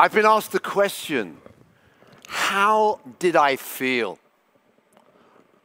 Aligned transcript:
I've 0.00 0.14
been 0.14 0.24
asked 0.24 0.52
the 0.52 0.60
question 0.60 1.36
how 2.26 3.00
did 3.18 3.36
I 3.36 3.56
feel 3.56 4.18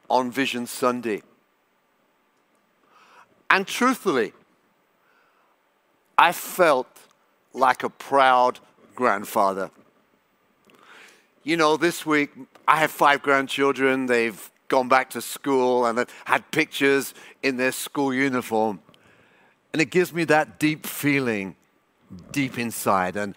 on 0.09 0.30
Vision 0.30 0.67
Sunday? 0.67 1.22
And 3.50 3.66
truthfully, 3.66 4.33
I 6.17 6.33
felt 6.33 6.87
like 7.53 7.83
a 7.83 7.90
proud 7.90 8.59
grandfather. 8.93 9.71
You 11.46 11.56
know, 11.56 11.78
this 11.78 12.06
week 12.06 12.32
I 12.68 12.80
have 12.80 12.92
five 12.92 13.22
grandchildren. 13.22 14.08
They've 14.08 14.52
gone 14.68 14.90
back 14.90 15.12
to 15.12 15.22
school 15.22 15.86
and 15.86 16.06
had 16.26 16.52
pictures 16.52 17.14
in 17.42 17.56
their 17.56 17.72
school 17.72 18.14
uniform. 18.14 18.82
And 19.72 19.82
it 19.82 19.92
gives 19.92 20.12
me 20.12 20.26
that 20.26 20.60
deep 20.60 20.86
feeling 20.86 21.56
deep 22.32 22.60
inside. 22.60 23.16
And 23.16 23.34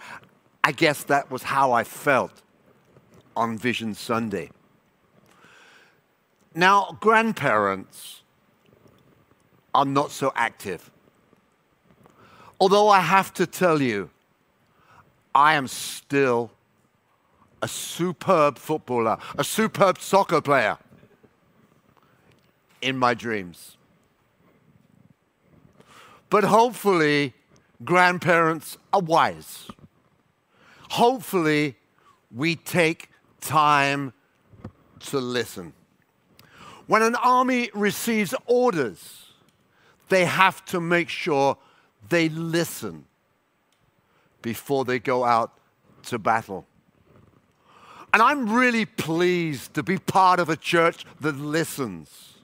I 0.69 0.73
guess 0.73 1.03
that 1.05 1.31
was 1.31 1.45
how 1.45 1.73
I 1.73 1.83
felt 1.83 2.43
on 3.35 3.57
Vision 3.57 3.95
Sunday. 3.95 4.51
Now, 6.55 6.99
grandparents 7.01 8.21
are 9.75 9.87
not 9.87 10.11
so 10.11 10.31
active. 10.37 10.91
Although 12.61 12.91
I 12.91 13.01
have 13.01 13.33
to 13.41 13.47
tell 13.47 13.81
you, 13.81 14.11
I 15.35 15.55
am 15.55 15.69
still 15.69 16.51
a 17.63 17.69
superb 17.69 18.59
footballer, 18.59 19.17
a 19.39 19.45
superb 19.45 19.99
soccer 19.99 20.43
player 20.43 20.77
in 22.83 22.99
my 22.99 23.15
dreams. 23.15 23.79
But 26.29 26.45
hopefully, 26.45 27.33
grandparents 27.83 28.77
are 28.93 29.01
wise. 29.01 29.69
Hopefully, 30.91 31.77
we 32.35 32.57
take 32.57 33.11
time 33.41 34.13
to 35.01 35.19
listen. 35.19 35.73
When 36.87 37.03
an 37.03 37.15
army 37.17 37.71
receives 37.75 38.35
orders, 38.47 39.33
they 40.09 40.25
have 40.25 40.65
to 40.67 40.81
make 40.81 41.09
sure 41.09 41.57
they 42.09 42.29
listen 42.31 43.05
before 44.41 44.85
they 44.85 44.99
go 44.99 45.25
out 45.25 45.53
to 46.05 46.19
battle. 46.19 46.67
And 48.13 48.23
I'm 48.23 48.51
really 48.51 48.87
pleased 48.87 49.75
to 49.75 49.83
be 49.83 49.99
part 49.99 50.41
of 50.41 50.49
a 50.49 50.57
church 50.57 51.05
that 51.21 51.37
listens. 51.37 52.39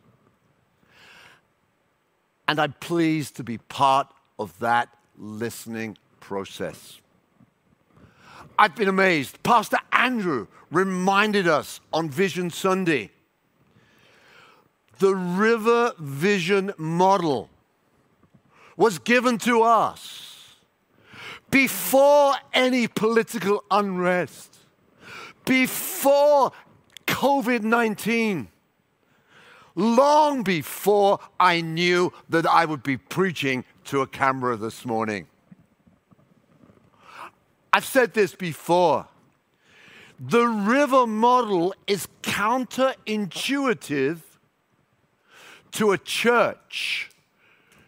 And 2.47 2.61
I'm 2.61 2.75
pleased 2.81 3.37
to 3.37 3.45
be 3.45 3.57
part 3.57 4.09
of 4.39 4.59
that 4.59 4.91
listening 5.17 5.97
process. 6.21 7.01
I've 8.59 8.77
been 8.77 8.89
amazed. 8.89 9.43
Pastor 9.43 9.79
Andrew 9.93 10.47
reminded 10.71 11.49
us 11.49 11.81
on 11.93 12.09
Vision 12.09 12.51
Sunday 12.51 13.11
the 14.99 15.15
River 15.15 15.93
Vision 15.99 16.73
model 16.79 17.51
was 18.77 18.99
given 18.99 19.39
to 19.39 19.63
us 19.63 20.55
before 21.51 22.35
any 22.53 22.89
political 22.89 23.65
unrest, 23.71 24.57
before 25.45 26.53
COVID 27.07 27.63
19 27.63 28.49
long 29.77 30.43
before 30.43 31.19
I 31.39 31.61
knew 31.61 32.13
that 32.29 32.47
I 32.47 32.65
would 32.65 32.83
be 32.83 32.97
preaching 32.97 33.65
to 33.85 34.03
a 34.03 34.07
camera 34.07 34.57
this 34.57 34.85
morning. 34.85 35.27
I've 37.75 37.85
said 37.85 38.15
this 38.15 38.37
before. 38.37 39.09
The 40.21 40.47
river 40.47 41.09
model 41.09 41.75
is 41.89 42.07
counterintuitive 42.23 44.21
to 45.73 45.91
a 45.91 45.99
church 45.99 47.11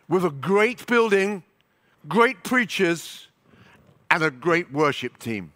with 0.09 0.25
a 0.25 0.31
great 0.31 0.84
building, 0.88 1.44
great 2.09 2.43
preachers, 2.43 3.28
and 4.11 4.25
a 4.25 4.31
great 4.33 4.72
worship 4.72 5.21
team. 5.21 5.53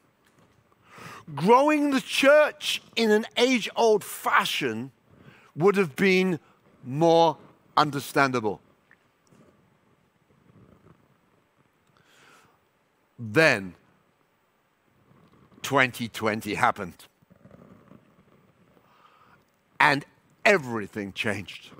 Growing 1.35 1.91
the 1.91 2.01
church 2.01 2.83
in 2.95 3.11
an 3.11 3.27
age 3.37 3.69
old 3.75 4.05
fashion 4.05 4.93
would 5.57 5.75
have 5.75 5.97
been 5.97 6.39
more 6.85 7.37
understandable. 7.77 8.61
Then 13.19 13.75
2020 15.63 16.55
happened. 16.55 17.07
And 19.79 20.05
everything 20.45 21.13
changed. 21.13 21.71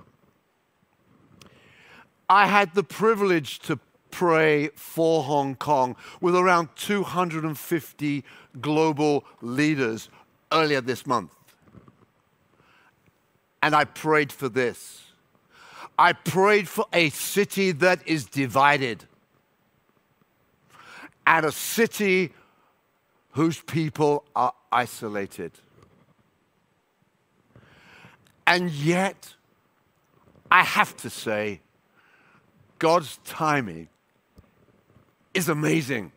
I 2.29 2.47
had 2.47 2.73
the 2.73 2.83
privilege 2.83 3.59
to 3.59 3.79
pray 4.09 4.69
for 4.75 5.23
Hong 5.23 5.55
Kong 5.55 5.95
with 6.19 6.35
around 6.35 6.69
250 6.75 8.23
global 8.59 9.25
leaders 9.41 10.09
earlier 10.51 10.81
this 10.81 11.05
month. 11.05 11.31
And 13.63 13.75
I 13.75 13.85
prayed 13.85 14.31
for 14.31 14.49
this. 14.49 15.01
I 15.97 16.13
prayed 16.13 16.67
for 16.67 16.85
a 16.93 17.09
city 17.09 17.71
that 17.73 18.07
is 18.07 18.25
divided 18.25 19.05
and 21.27 21.45
a 21.45 21.51
city 21.51 22.33
whose 23.33 23.61
people 23.61 24.25
are 24.35 24.53
isolated. 24.71 25.51
And 28.45 28.69
yet, 28.71 29.35
I 30.49 30.63
have 30.63 30.97
to 30.97 31.09
say, 31.09 31.61
God's 32.79 33.19
timing 33.23 33.87
is 35.33 35.47
amazing. 35.47 36.11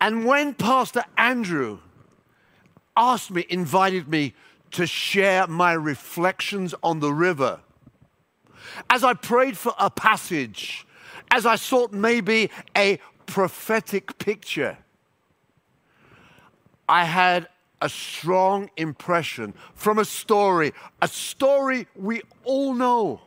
And 0.00 0.24
when 0.24 0.54
Pastor 0.54 1.04
Andrew 1.16 1.78
asked 2.96 3.30
me, 3.30 3.46
invited 3.48 4.08
me 4.08 4.34
to 4.72 4.86
share 4.86 5.46
my 5.46 5.72
reflections 5.72 6.74
on 6.82 7.00
the 7.00 7.12
river. 7.12 7.60
As 8.90 9.04
I 9.04 9.14
prayed 9.14 9.56
for 9.56 9.74
a 9.78 9.90
passage, 9.90 10.86
as 11.30 11.46
I 11.46 11.56
sought 11.56 11.92
maybe 11.92 12.50
a 12.76 12.98
prophetic 13.26 14.18
picture, 14.18 14.78
I 16.88 17.04
had 17.04 17.48
a 17.80 17.88
strong 17.88 18.70
impression 18.76 19.54
from 19.74 19.98
a 19.98 20.04
story, 20.04 20.72
a 21.02 21.08
story 21.08 21.86
we 21.94 22.22
all 22.44 22.74
know 22.74 23.20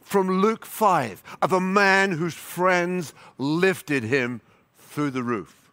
from 0.00 0.40
Luke 0.40 0.66
5 0.66 1.22
of 1.42 1.52
a 1.52 1.60
man 1.60 2.12
whose 2.12 2.34
friends 2.34 3.14
lifted 3.38 4.04
him 4.04 4.40
through 4.76 5.10
the 5.10 5.22
roof. 5.22 5.70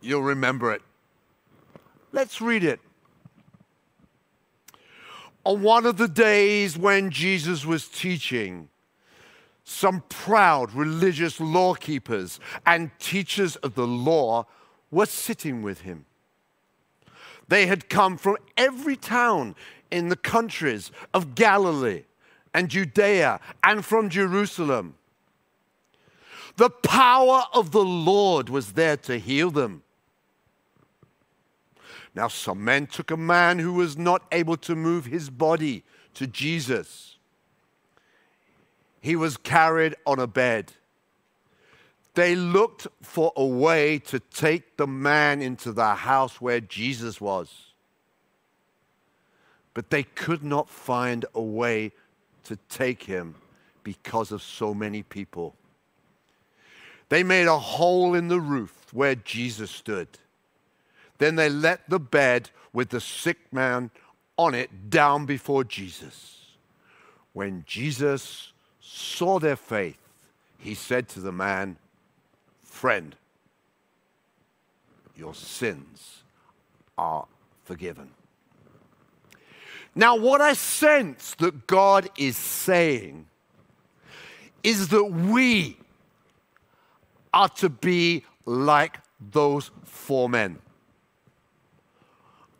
You'll 0.00 0.22
remember 0.22 0.72
it. 0.72 0.82
Let's 2.10 2.40
read 2.40 2.64
it. 2.64 2.80
On 5.44 5.62
one 5.62 5.86
of 5.86 5.96
the 5.96 6.08
days 6.08 6.76
when 6.76 7.10
Jesus 7.10 7.64
was 7.64 7.88
teaching, 7.88 8.68
some 9.64 10.02
proud 10.08 10.72
religious 10.72 11.40
law 11.40 11.74
keepers 11.74 12.40
and 12.66 12.90
teachers 12.98 13.56
of 13.56 13.74
the 13.74 13.86
law 13.86 14.46
were 14.92 15.06
sitting 15.06 15.62
with 15.62 15.80
him. 15.80 16.04
They 17.48 17.66
had 17.66 17.88
come 17.88 18.16
from 18.16 18.36
every 18.56 18.94
town 18.94 19.56
in 19.90 20.08
the 20.08 20.16
countries 20.16 20.92
of 21.12 21.34
Galilee 21.34 22.04
and 22.54 22.68
Judea 22.68 23.40
and 23.64 23.84
from 23.84 24.08
Jerusalem. 24.08 24.94
The 26.56 26.70
power 26.70 27.44
of 27.52 27.72
the 27.72 27.84
Lord 27.84 28.48
was 28.48 28.74
there 28.74 28.96
to 28.98 29.18
heal 29.18 29.50
them. 29.50 29.82
Now, 32.14 32.28
some 32.28 32.62
men 32.62 32.86
took 32.86 33.10
a 33.10 33.16
man 33.16 33.58
who 33.58 33.72
was 33.72 33.96
not 33.96 34.22
able 34.30 34.58
to 34.58 34.76
move 34.76 35.06
his 35.06 35.30
body 35.30 35.82
to 36.14 36.26
Jesus. 36.26 37.16
He 39.00 39.16
was 39.16 39.38
carried 39.38 39.96
on 40.06 40.18
a 40.18 40.26
bed. 40.26 40.74
They 42.14 42.34
looked 42.34 42.86
for 43.00 43.32
a 43.36 43.44
way 43.44 43.98
to 44.00 44.20
take 44.20 44.76
the 44.76 44.86
man 44.86 45.40
into 45.40 45.72
the 45.72 45.94
house 45.94 46.40
where 46.40 46.60
Jesus 46.60 47.20
was. 47.20 47.72
But 49.74 49.88
they 49.88 50.02
could 50.02 50.44
not 50.44 50.68
find 50.68 51.24
a 51.34 51.40
way 51.40 51.92
to 52.44 52.56
take 52.68 53.04
him 53.04 53.36
because 53.82 54.30
of 54.30 54.42
so 54.42 54.74
many 54.74 55.02
people. 55.02 55.54
They 57.08 57.22
made 57.22 57.46
a 57.46 57.58
hole 57.58 58.14
in 58.14 58.28
the 58.28 58.40
roof 58.40 58.72
where 58.92 59.14
Jesus 59.14 59.70
stood. 59.70 60.08
Then 61.18 61.36
they 61.36 61.48
let 61.48 61.88
the 61.88 62.00
bed 62.00 62.50
with 62.72 62.90
the 62.90 63.00
sick 63.00 63.38
man 63.52 63.90
on 64.36 64.54
it 64.54 64.90
down 64.90 65.26
before 65.26 65.64
Jesus. 65.64 66.56
When 67.32 67.64
Jesus 67.66 68.52
saw 68.80 69.38
their 69.38 69.56
faith, 69.56 69.98
he 70.58 70.74
said 70.74 71.08
to 71.10 71.20
the 71.20 71.32
man, 71.32 71.76
Friend, 72.82 73.14
your 75.14 75.34
sins 75.34 76.24
are 76.98 77.26
forgiven. 77.62 78.10
Now, 79.94 80.16
what 80.16 80.40
I 80.40 80.54
sense 80.54 81.36
that 81.36 81.68
God 81.68 82.10
is 82.18 82.36
saying 82.36 83.26
is 84.64 84.88
that 84.88 85.04
we 85.04 85.76
are 87.32 87.48
to 87.50 87.68
be 87.68 88.24
like 88.46 88.98
those 89.30 89.70
four 89.84 90.28
men. 90.28 90.58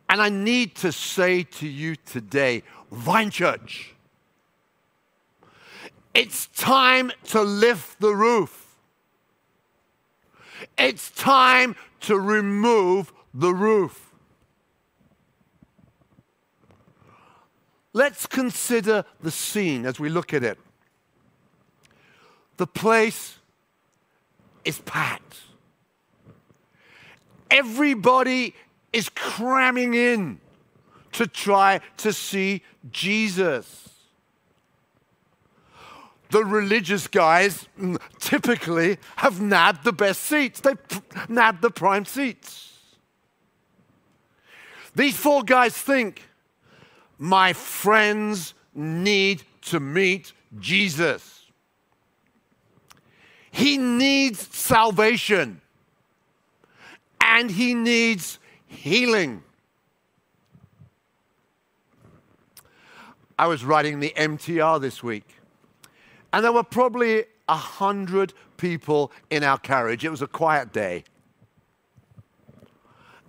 And 0.07 0.21
I 0.21 0.29
need 0.29 0.75
to 0.75 0.93
say 0.93 1.43
to 1.43 1.67
you 1.67 1.97
today, 1.97 2.63
Vine 2.93 3.29
Church, 3.29 3.93
it's 6.13 6.47
time 6.47 7.11
to 7.25 7.41
lift 7.41 7.99
the 7.99 8.15
roof. 8.15 8.62
It's 10.77 11.11
time 11.11 11.75
to 12.01 12.19
remove 12.19 13.13
the 13.33 13.53
roof. 13.53 14.13
Let's 17.93 18.25
consider 18.25 19.05
the 19.21 19.31
scene 19.31 19.85
as 19.85 19.99
we 19.99 20.09
look 20.09 20.33
at 20.33 20.43
it. 20.43 20.57
The 22.57 22.67
place 22.67 23.37
is 24.65 24.79
packed. 24.79 25.37
Everybody 27.51 28.55
is 28.91 29.09
cramming 29.09 29.93
in 29.93 30.39
to 31.13 31.27
try 31.27 31.81
to 31.97 32.11
see 32.11 32.63
Jesus. 32.91 33.92
The 36.33 36.43
religious 36.43 37.07
guys 37.07 37.67
mm, 37.79 38.01
typically 38.17 38.97
have 39.17 39.39
nabbed 39.39 39.83
the 39.83 39.93
best 39.93 40.23
seats, 40.23 40.61
they 40.61 40.73
nabbed 41.29 41.61
the 41.61 41.69
prime 41.69 42.05
seats. 42.05 42.73
These 44.95 45.15
four 45.15 45.43
guys 45.43 45.77
think, 45.77 46.23
my 47.19 47.53
friends 47.53 48.55
need 48.73 49.43
to 49.65 49.79
meet 49.79 50.33
Jesus. 50.59 51.45
He 53.51 53.77
needs 53.77 54.39
salvation 54.55 55.61
and 57.21 57.51
he 57.51 57.75
needs 57.75 58.39
healing. 58.65 59.43
I 63.37 63.45
was 63.45 63.63
writing 63.63 63.99
the 63.99 64.11
MTR 64.17 64.81
this 64.81 65.03
week, 65.03 65.27
and 66.33 66.43
there 66.43 66.51
were 66.51 66.63
probably 66.63 67.25
a 67.47 67.55
hundred 67.55 68.33
people 68.57 69.11
in 69.29 69.43
our 69.43 69.59
carriage. 69.59 70.03
It 70.03 70.09
was 70.09 70.23
a 70.23 70.27
quiet 70.27 70.73
day. 70.73 71.03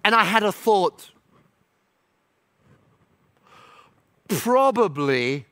And 0.02 0.14
I 0.14 0.24
had 0.24 0.42
a 0.42 0.50
thought. 0.50 1.10
Probably 4.28 5.44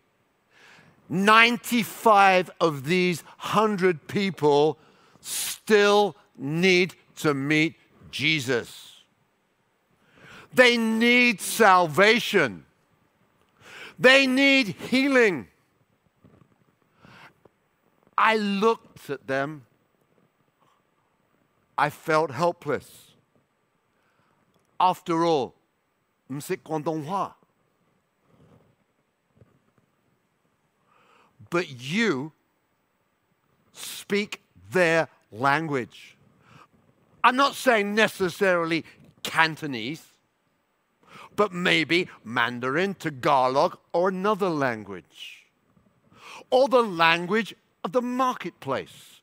95 1.11 2.51
of 2.59 2.85
these 2.85 3.21
100 3.21 4.09
people 4.09 4.79
still 5.21 6.17
need 6.39 6.95
to 7.17 7.35
meet 7.35 7.75
Jesus. 8.11 9.03
They 10.55 10.79
need 10.79 11.41
salvation. 11.41 12.65
They 13.99 14.27
need 14.27 14.69
healing. 14.69 15.49
I 18.25 18.37
looked 18.37 19.11
at 19.11 19.27
them. 19.27 19.67
I 21.77 21.91
felt 21.91 22.31
helpless. 22.31 22.89
After 24.79 25.25
all, 25.25 25.55
c'est 26.39 26.63
Guangdonghua. 26.63 27.35
But 31.51 31.69
you 31.69 32.31
speak 33.73 34.41
their 34.71 35.09
language. 35.33 36.17
I'm 37.25 37.35
not 37.35 37.57
saying 37.57 37.93
necessarily 37.97 38.85
Cantonese, 39.25 40.07
but 41.35 41.53
maybe 41.53 42.09
Mandarin, 42.23 42.95
Tagalog, 42.95 43.79
or 43.93 44.11
another 44.11 44.49
language. 44.49 45.47
Or 46.51 46.69
the 46.69 46.83
language 46.83 47.57
of 47.85 47.93
the 47.93 48.03
marketplace, 48.03 49.21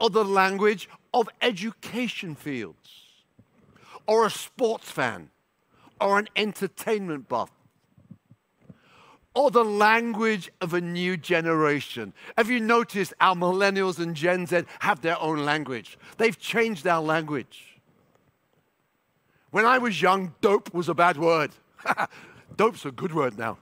or 0.00 0.10
the 0.10 0.24
language 0.24 0.88
of 1.12 1.28
education 1.42 2.34
fields, 2.34 2.90
or 4.06 4.26
a 4.26 4.30
sports 4.30 4.90
fan, 4.90 5.30
or 6.00 6.18
an 6.18 6.28
entertainment 6.36 7.28
buff 7.28 7.50
or 9.34 9.50
the 9.50 9.64
language 9.64 10.50
of 10.60 10.74
a 10.74 10.80
new 10.80 11.16
generation. 11.16 12.12
Have 12.36 12.50
you 12.50 12.60
noticed 12.60 13.14
our 13.20 13.34
millennials 13.34 13.98
and 13.98 14.14
Gen 14.14 14.46
Z 14.46 14.62
have 14.80 15.02
their 15.02 15.20
own 15.20 15.44
language? 15.44 15.98
They've 16.16 16.38
changed 16.38 16.86
our 16.86 17.00
language. 17.00 17.78
When 19.50 19.64
I 19.64 19.78
was 19.78 20.00
young, 20.00 20.34
dope 20.40 20.72
was 20.74 20.88
a 20.88 20.94
bad 20.94 21.16
word. 21.16 21.52
Dope's 22.56 22.84
a 22.84 22.90
good 22.90 23.14
word 23.14 23.38
now. 23.38 23.58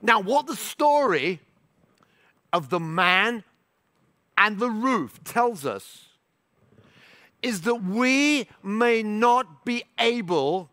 Now, 0.00 0.20
what 0.20 0.46
the 0.46 0.56
story 0.56 1.40
of 2.52 2.70
the 2.70 2.80
man 2.80 3.44
and 4.36 4.58
the 4.58 4.70
roof 4.70 5.22
tells 5.24 5.66
us 5.66 6.06
is 7.42 7.62
that 7.62 7.82
we 7.82 8.48
may 8.62 9.02
not 9.02 9.64
be 9.64 9.84
able 9.98 10.70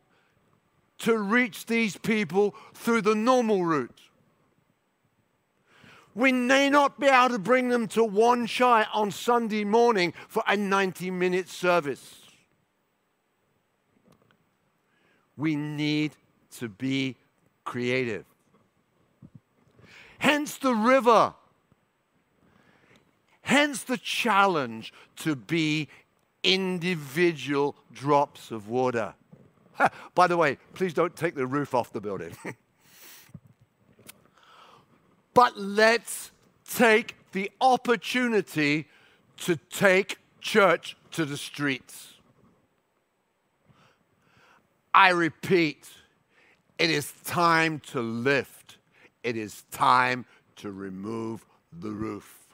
to 1.00 1.18
reach 1.18 1.66
these 1.66 1.98
people 1.98 2.56
through 2.74 3.02
the 3.02 3.16
normal 3.16 3.64
route. 3.64 4.00
We 6.16 6.32
may 6.32 6.70
not 6.70 7.00
be 7.00 7.08
able 7.08 7.30
to 7.30 7.40
bring 7.40 7.70
them 7.70 7.88
to 7.90 8.04
Wan 8.04 8.48
Chai 8.48 8.86
on 8.94 9.12
Sunday 9.12 9.66
morning 9.66 10.14
for 10.30 10.44
a 10.48 10.56
90 10.56 11.12
minute 11.12 11.50
service. 11.50 12.22
We 15.36 15.58
need 15.58 16.14
to 16.58 16.70
be 16.70 17.18
creative. 17.66 18.26
Hence 20.20 20.58
the 20.58 20.74
river. 20.74 21.34
Hence 23.46 23.84
the 23.84 23.98
challenge 24.00 24.92
to 25.18 25.36
be 25.36 25.88
individual 26.42 27.76
drops 27.94 28.50
of 28.50 28.68
water. 28.70 29.14
By 30.16 30.26
the 30.26 30.36
way, 30.36 30.58
please 30.74 30.96
don't 30.96 31.16
take 31.16 31.36
the 31.36 31.46
roof 31.46 31.76
off 31.76 31.94
the 31.94 32.02
building. 32.02 32.36
but 35.36 35.56
let's 35.56 36.32
take 36.68 37.18
the 37.34 37.52
opportunity 37.62 38.88
to 39.42 39.58
take 39.70 40.18
church 40.42 40.98
to 41.12 41.24
the 41.24 41.38
streets. 41.38 42.16
I 44.92 45.10
repeat, 45.10 45.88
it 46.80 46.90
is 46.90 47.14
time 47.24 47.80
to 47.92 48.02
lift. 48.02 48.78
It 49.22 49.38
is 49.38 49.66
time 49.70 50.26
to 50.56 50.72
remove 50.72 51.46
the 51.72 51.92
roof. 51.92 52.45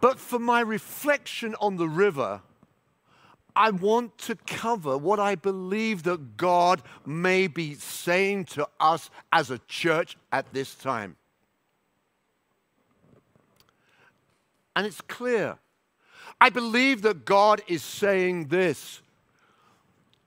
But 0.00 0.18
for 0.18 0.38
my 0.38 0.60
reflection 0.60 1.54
on 1.60 1.76
the 1.76 1.88
river, 1.88 2.42
I 3.56 3.70
want 3.70 4.18
to 4.18 4.36
cover 4.36 4.96
what 4.96 5.18
I 5.18 5.34
believe 5.34 6.04
that 6.04 6.36
God 6.36 6.82
may 7.04 7.48
be 7.48 7.74
saying 7.74 8.44
to 8.46 8.68
us 8.78 9.10
as 9.32 9.50
a 9.50 9.58
church 9.66 10.16
at 10.30 10.52
this 10.52 10.74
time. 10.76 11.16
And 14.76 14.86
it's 14.86 15.00
clear 15.00 15.58
I 16.40 16.50
believe 16.50 17.02
that 17.02 17.24
God 17.24 17.62
is 17.66 17.82
saying 17.82 18.46
this 18.46 19.02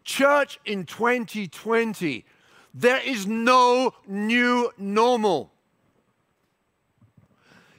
Church 0.03 0.59
in 0.65 0.85
2020, 0.85 2.25
there 2.73 3.01
is 3.01 3.27
no 3.27 3.93
new 4.07 4.71
normal. 4.77 5.51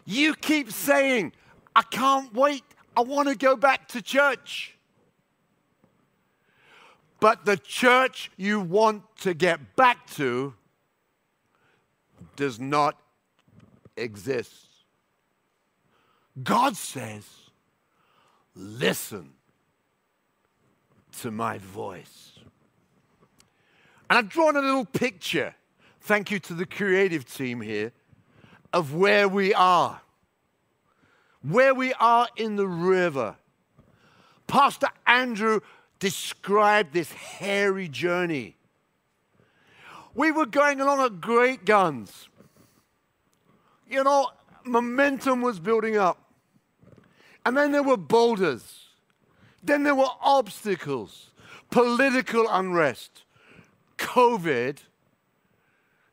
You 0.04 0.34
keep 0.34 0.72
saying, 0.72 1.32
I 1.74 1.82
can't 1.82 2.32
wait, 2.34 2.64
I 2.96 3.00
want 3.00 3.28
to 3.28 3.34
go 3.34 3.56
back 3.56 3.88
to 3.88 4.02
church. 4.02 4.76
But 7.18 7.44
the 7.44 7.56
church 7.56 8.30
you 8.36 8.60
want 8.60 9.04
to 9.20 9.32
get 9.32 9.76
back 9.76 10.10
to 10.14 10.54
does 12.36 12.58
not 12.58 12.98
exist. 13.96 14.66
God 16.42 16.76
says, 16.76 17.24
listen 18.54 19.32
to 21.20 21.30
my 21.30 21.58
voice. 21.58 22.32
And 24.10 24.18
I've 24.18 24.28
drawn 24.28 24.56
a 24.56 24.60
little 24.60 24.84
picture, 24.84 25.54
thank 26.02 26.30
you 26.30 26.38
to 26.40 26.52
the 26.52 26.66
creative 26.66 27.24
team 27.24 27.62
here, 27.62 27.92
of 28.72 28.94
where 28.94 29.26
we 29.26 29.54
are. 29.54 30.01
Where 31.42 31.74
we 31.74 31.92
are 31.94 32.28
in 32.36 32.56
the 32.56 32.66
river, 32.66 33.36
Pastor 34.46 34.88
Andrew 35.06 35.60
described 35.98 36.92
this 36.92 37.12
hairy 37.12 37.88
journey. 37.88 38.56
We 40.14 40.30
were 40.30 40.46
going 40.46 40.80
along 40.80 41.00
at 41.00 41.20
great 41.20 41.64
guns. 41.64 42.28
You 43.88 44.04
know, 44.04 44.28
momentum 44.64 45.40
was 45.42 45.58
building 45.58 45.96
up. 45.96 46.18
And 47.44 47.56
then 47.56 47.72
there 47.72 47.82
were 47.82 47.96
boulders. 47.96 48.88
Then 49.62 49.84
there 49.84 49.94
were 49.94 50.08
obstacles, 50.20 51.30
political 51.70 52.46
unrest, 52.48 53.24
COVID, 53.98 54.78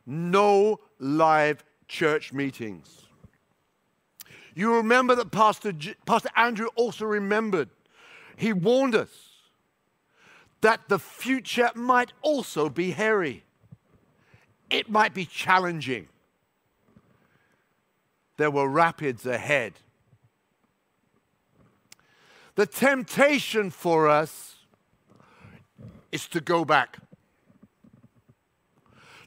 no 0.06 0.80
live 1.00 1.64
church 1.88 2.32
meetings. 2.32 3.06
You 4.60 4.76
remember 4.76 5.16
that 5.16 5.32
Pastor, 5.32 5.72
J- 5.72 5.96
Pastor 6.06 6.28
Andrew 6.36 6.68
also 6.76 7.06
remembered. 7.06 7.70
He 8.36 8.52
warned 8.52 8.94
us 8.94 9.08
that 10.60 10.90
the 10.90 11.00
future 11.00 11.70
might 11.76 12.12
also 12.22 12.68
be 12.68 12.92
hairy. 12.92 13.46
It 14.70 14.90
might 14.90 15.14
be 15.14 15.24
challenging. 15.24 16.10
There 18.36 18.52
were 18.52 18.68
rapids 18.68 19.26
ahead. 19.26 19.76
The 22.56 22.66
temptation 22.66 23.70
for 23.70 24.10
us 24.10 24.58
is 26.12 26.28
to 26.28 26.42
go 26.42 26.66
back, 26.66 26.98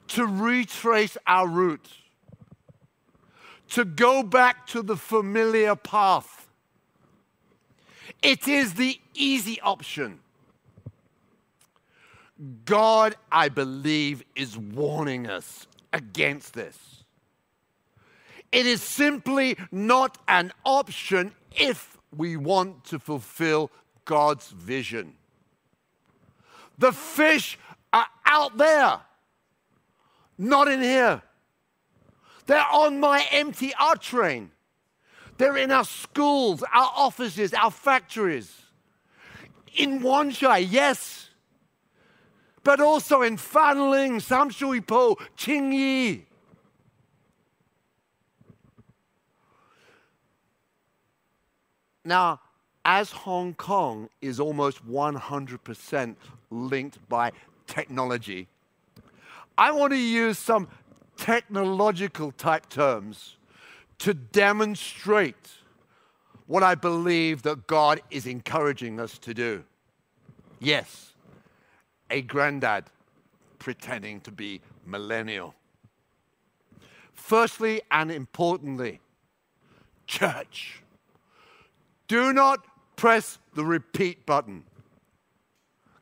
to 0.08 0.26
retrace 0.26 1.16
our 1.26 1.48
route, 1.48 1.88
to 3.72 3.86
go 3.86 4.22
back 4.22 4.66
to 4.66 4.82
the 4.82 4.96
familiar 4.96 5.74
path. 5.74 6.46
It 8.22 8.46
is 8.46 8.74
the 8.74 9.00
easy 9.14 9.60
option. 9.62 10.20
God, 12.66 13.16
I 13.30 13.48
believe, 13.48 14.24
is 14.36 14.58
warning 14.58 15.26
us 15.26 15.66
against 15.92 16.52
this. 16.52 17.04
It 18.50 18.66
is 18.66 18.82
simply 18.82 19.56
not 19.70 20.18
an 20.28 20.52
option 20.64 21.32
if 21.56 21.96
we 22.14 22.36
want 22.36 22.84
to 22.86 22.98
fulfill 22.98 23.70
God's 24.04 24.50
vision. 24.50 25.14
The 26.76 26.92
fish 26.92 27.58
are 27.92 28.08
out 28.26 28.58
there, 28.58 29.00
not 30.36 30.68
in 30.68 30.82
here. 30.82 31.22
They're 32.46 32.66
on 32.72 33.00
my 33.00 33.20
MTR 33.30 34.00
train. 34.00 34.50
They're 35.38 35.56
in 35.56 35.70
our 35.70 35.84
schools, 35.84 36.62
our 36.62 36.90
offices, 36.94 37.54
our 37.54 37.70
factories. 37.70 38.52
In 39.74 40.02
Wan 40.02 40.30
Chai, 40.30 40.58
yes, 40.58 41.30
but 42.62 42.80
also 42.80 43.22
in 43.22 43.36
Fanling, 43.36 44.24
Sham 44.24 44.50
Shui 44.50 44.80
Po, 44.80 45.16
Tsing 45.36 45.72
Yi. 45.72 46.26
Now, 52.04 52.40
as 52.84 53.12
Hong 53.12 53.54
Kong 53.54 54.08
is 54.20 54.40
almost 54.40 54.86
100% 54.86 56.16
linked 56.50 57.08
by 57.08 57.32
technology, 57.66 58.48
I 59.56 59.70
want 59.70 59.92
to 59.92 59.98
use 59.98 60.38
some 60.38 60.68
technological 61.22 62.32
type 62.32 62.68
terms 62.68 63.36
to 63.96 64.12
demonstrate 64.12 65.50
what 66.48 66.64
I 66.64 66.74
believe 66.74 67.42
that 67.42 67.68
God 67.68 68.02
is 68.10 68.26
encouraging 68.26 68.98
us 68.98 69.18
to 69.18 69.32
do. 69.32 69.62
Yes, 70.58 71.12
a 72.10 72.22
granddad 72.22 72.86
pretending 73.60 74.20
to 74.22 74.32
be 74.32 74.62
millennial. 74.84 75.54
Firstly 77.12 77.82
and 77.92 78.10
importantly, 78.10 78.98
church 80.08 80.82
do 82.08 82.32
not 82.32 82.66
press 82.96 83.38
the 83.54 83.64
repeat 83.64 84.26
button. 84.26 84.64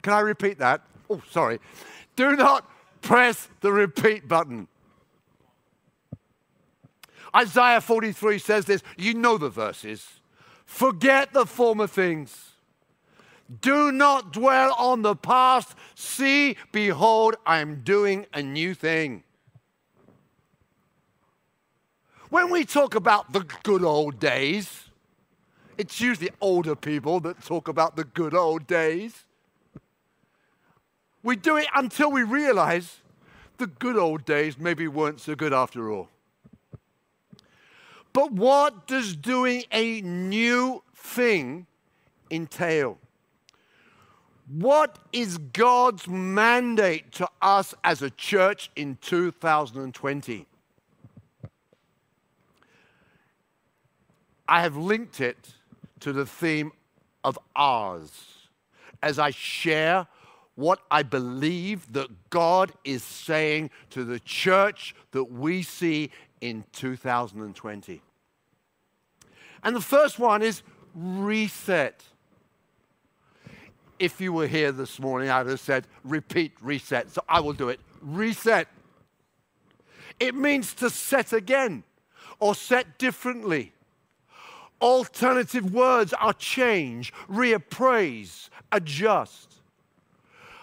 Can 0.00 0.14
I 0.14 0.20
repeat 0.20 0.58
that? 0.60 0.80
Oh, 1.10 1.20
sorry. 1.30 1.60
Do 2.16 2.36
not 2.36 2.66
press 3.02 3.48
the 3.60 3.70
repeat 3.70 4.26
button. 4.26 4.66
Isaiah 7.34 7.80
43 7.80 8.38
says 8.38 8.64
this. 8.64 8.82
You 8.96 9.14
know 9.14 9.38
the 9.38 9.48
verses. 9.48 10.20
Forget 10.64 11.32
the 11.32 11.46
former 11.46 11.86
things. 11.86 12.50
Do 13.60 13.90
not 13.90 14.32
dwell 14.32 14.72
on 14.74 15.02
the 15.02 15.16
past. 15.16 15.74
See, 15.94 16.56
behold, 16.70 17.36
I 17.44 17.58
am 17.58 17.82
doing 17.82 18.26
a 18.32 18.42
new 18.42 18.74
thing. 18.74 19.24
When 22.28 22.50
we 22.50 22.64
talk 22.64 22.94
about 22.94 23.32
the 23.32 23.44
good 23.64 23.82
old 23.82 24.20
days, 24.20 24.84
it's 25.76 26.00
usually 26.00 26.30
older 26.40 26.76
people 26.76 27.18
that 27.20 27.44
talk 27.44 27.66
about 27.66 27.96
the 27.96 28.04
good 28.04 28.34
old 28.34 28.68
days. 28.68 29.24
We 31.22 31.34
do 31.34 31.56
it 31.56 31.66
until 31.74 32.12
we 32.12 32.22
realize 32.22 32.98
the 33.58 33.66
good 33.66 33.96
old 33.96 34.24
days 34.24 34.58
maybe 34.58 34.86
weren't 34.86 35.20
so 35.20 35.34
good 35.34 35.52
after 35.52 35.90
all. 35.90 36.08
But 38.12 38.32
what 38.32 38.86
does 38.86 39.14
doing 39.14 39.64
a 39.70 40.00
new 40.00 40.82
thing 40.94 41.66
entail? 42.30 42.98
What 44.48 44.98
is 45.12 45.38
God's 45.38 46.08
mandate 46.08 47.12
to 47.12 47.28
us 47.40 47.72
as 47.84 48.02
a 48.02 48.10
church 48.10 48.70
in 48.74 48.98
2020? 49.00 50.46
I 54.48 54.62
have 54.62 54.76
linked 54.76 55.20
it 55.20 55.54
to 56.00 56.12
the 56.12 56.26
theme 56.26 56.72
of 57.22 57.38
ours 57.54 58.10
as 59.00 59.20
I 59.20 59.30
share 59.30 60.08
what 60.56 60.80
I 60.90 61.04
believe 61.04 61.92
that 61.92 62.30
God 62.30 62.72
is 62.84 63.04
saying 63.04 63.70
to 63.90 64.04
the 64.04 64.18
church 64.18 64.94
that 65.12 65.24
we 65.24 65.62
see 65.62 66.10
in 66.40 66.64
2020. 66.72 68.02
And 69.62 69.76
the 69.76 69.80
first 69.80 70.18
one 70.18 70.42
is 70.42 70.62
reset. 70.94 72.02
If 73.98 74.20
you 74.20 74.32
were 74.32 74.46
here 74.46 74.72
this 74.72 74.98
morning, 74.98 75.28
I 75.28 75.42
would 75.42 75.50
have 75.50 75.60
said 75.60 75.86
repeat, 76.04 76.52
reset. 76.62 77.10
So 77.10 77.22
I 77.28 77.40
will 77.40 77.52
do 77.52 77.68
it. 77.68 77.80
Reset. 78.00 78.66
It 80.18 80.34
means 80.34 80.74
to 80.74 80.88
set 80.88 81.32
again 81.32 81.84
or 82.38 82.54
set 82.54 82.98
differently. 82.98 83.72
Alternative 84.80 85.74
words 85.74 86.14
are 86.14 86.32
change, 86.32 87.12
reappraise, 87.28 88.48
adjust. 88.72 89.56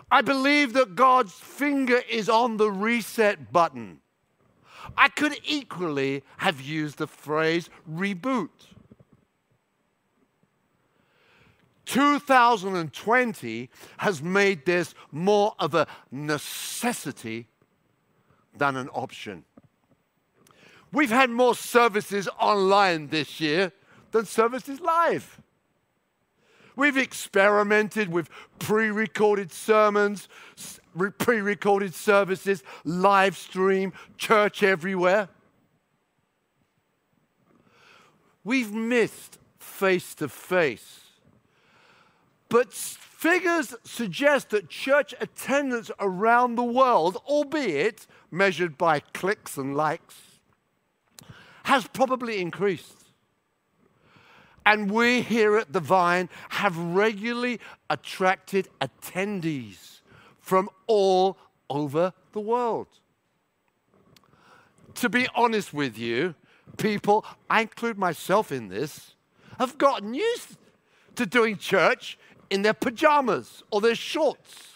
I 0.10 0.22
believe 0.22 0.74
that 0.74 0.96
God's 0.96 1.34
finger 1.34 2.01
is 2.10 2.29
on 2.29 2.57
the 2.57 2.72
reset 2.72 3.51
button. 3.51 4.00
I 4.96 5.10
could 5.10 5.39
equally 5.44 6.24
have 6.38 6.62
used 6.62 6.98
the 6.98 7.08
phrase 7.08 7.70
reboot. 7.91 8.50
2020 11.86 13.70
has 13.98 14.22
made 14.22 14.65
this 14.65 14.94
more 15.12 15.56
of 15.58 15.74
a 15.74 15.88
necessity 16.12 17.48
than 18.58 18.75
an 18.75 18.89
option. 18.89 19.46
We've 20.91 21.10
had 21.10 21.29
more 21.29 21.56
services 21.56 22.27
online 22.39 23.08
this 23.08 23.39
year 23.39 23.72
than 24.12 24.25
services 24.25 24.79
live. 24.82 25.41
We've 26.75 26.98
experimented 26.98 28.10
with 28.10 28.29
pre 28.60 28.89
recorded 28.91 29.51
sermons, 29.51 30.29
pre 31.11 31.39
recorded 31.39 31.93
services, 31.93 32.63
live 32.83 33.37
stream, 33.37 33.93
church 34.17 34.63
everywhere. 34.63 35.29
We've 38.43 38.73
missed 38.73 39.39
face 39.59 40.15
to 40.15 40.29
face. 40.29 41.01
But 42.49 42.71
figures 42.73 43.75
suggest 43.83 44.51
that 44.51 44.69
church 44.69 45.13
attendance 45.19 45.91
around 45.99 46.55
the 46.55 46.63
world, 46.63 47.17
albeit 47.27 48.07
measured 48.31 48.77
by 48.77 48.99
clicks 48.99 49.57
and 49.57 49.75
likes, 49.75 50.15
has 51.63 51.87
probably 51.87 52.39
increased. 52.39 53.05
And 54.65 54.91
we 54.91 55.21
here 55.21 55.57
at 55.57 55.73
the 55.73 55.79
Vine 55.79 56.29
have 56.49 56.77
regularly 56.77 57.59
attracted 57.89 58.69
attendees 58.81 59.96
from 60.47 60.69
all 60.87 61.37
over 61.69 62.13
the 62.31 62.39
world. 62.39 62.87
To 64.95 65.09
be 65.09 65.27
honest 65.35 65.73
with 65.73 65.97
you, 65.97 66.35
people, 66.77 67.25
I 67.49 67.61
include 67.61 67.97
myself 67.97 68.49
in 68.49 68.69
this, 68.69 69.15
have 69.59 69.77
gotten 69.77 70.13
used 70.13 70.55
to 71.15 71.25
doing 71.25 71.57
church 71.57 72.17
in 72.49 72.61
their 72.61 72.73
pajamas 72.73 73.61
or 73.71 73.81
their 73.81 73.93
shorts 73.93 74.69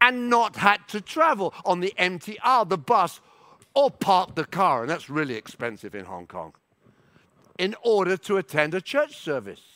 and 0.00 0.30
not 0.30 0.56
had 0.56 0.88
to 0.88 1.02
travel 1.02 1.52
on 1.66 1.80
the 1.80 1.92
MTR, 1.98 2.66
the 2.66 2.78
bus, 2.78 3.20
or 3.74 3.90
park 3.90 4.34
the 4.34 4.46
car. 4.46 4.80
And 4.80 4.90
that's 4.90 5.10
really 5.10 5.34
expensive 5.34 5.94
in 5.94 6.06
Hong 6.06 6.26
Kong 6.26 6.54
in 7.58 7.74
order 7.82 8.16
to 8.16 8.38
attend 8.38 8.72
a 8.72 8.80
church 8.80 9.14
service. 9.18 9.73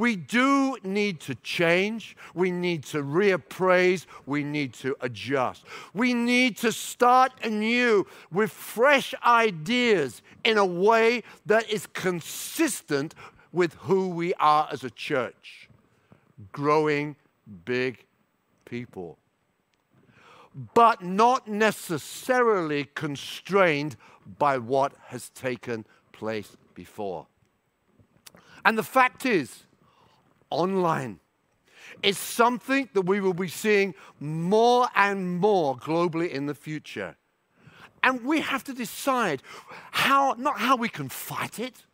We 0.00 0.16
do 0.16 0.78
need 0.82 1.20
to 1.20 1.34
change. 1.34 2.16
We 2.32 2.50
need 2.50 2.84
to 2.84 3.02
reappraise. 3.02 4.06
We 4.24 4.42
need 4.42 4.72
to 4.74 4.96
adjust. 5.02 5.66
We 5.92 6.14
need 6.14 6.56
to 6.58 6.72
start 6.72 7.32
anew 7.44 8.06
with 8.32 8.50
fresh 8.50 9.14
ideas 9.22 10.22
in 10.42 10.56
a 10.56 10.64
way 10.64 11.22
that 11.44 11.68
is 11.68 11.86
consistent 11.86 13.14
with 13.52 13.74
who 13.74 14.08
we 14.08 14.32
are 14.40 14.70
as 14.72 14.84
a 14.84 14.90
church. 14.90 15.68
Growing 16.50 17.14
big 17.66 18.06
people. 18.64 19.18
But 20.72 21.02
not 21.04 21.46
necessarily 21.46 22.88
constrained 22.94 23.98
by 24.38 24.56
what 24.56 24.94
has 25.08 25.28
taken 25.28 25.84
place 26.10 26.56
before. 26.72 27.26
And 28.64 28.78
the 28.78 28.82
fact 28.82 29.26
is, 29.26 29.66
online 30.50 31.20
is 32.02 32.18
something 32.18 32.88
that 32.94 33.02
we 33.02 33.20
will 33.20 33.34
be 33.34 33.48
seeing 33.48 33.94
more 34.18 34.88
and 34.94 35.38
more 35.38 35.76
globally 35.76 36.30
in 36.30 36.46
the 36.46 36.54
future. 36.54 37.16
And 38.02 38.24
we 38.24 38.40
have 38.40 38.64
to 38.64 38.72
decide 38.72 39.42
how, 39.90 40.34
not 40.38 40.58
how 40.58 40.76
we 40.76 40.88
can 40.88 41.08
fight 41.08 41.58
it, 41.58 41.84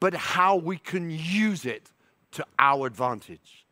but 0.00 0.14
how 0.14 0.56
we 0.56 0.76
can 0.76 1.10
use 1.10 1.64
it 1.64 1.90
to 2.32 2.44
our 2.58 2.86
advantage. 2.86 3.66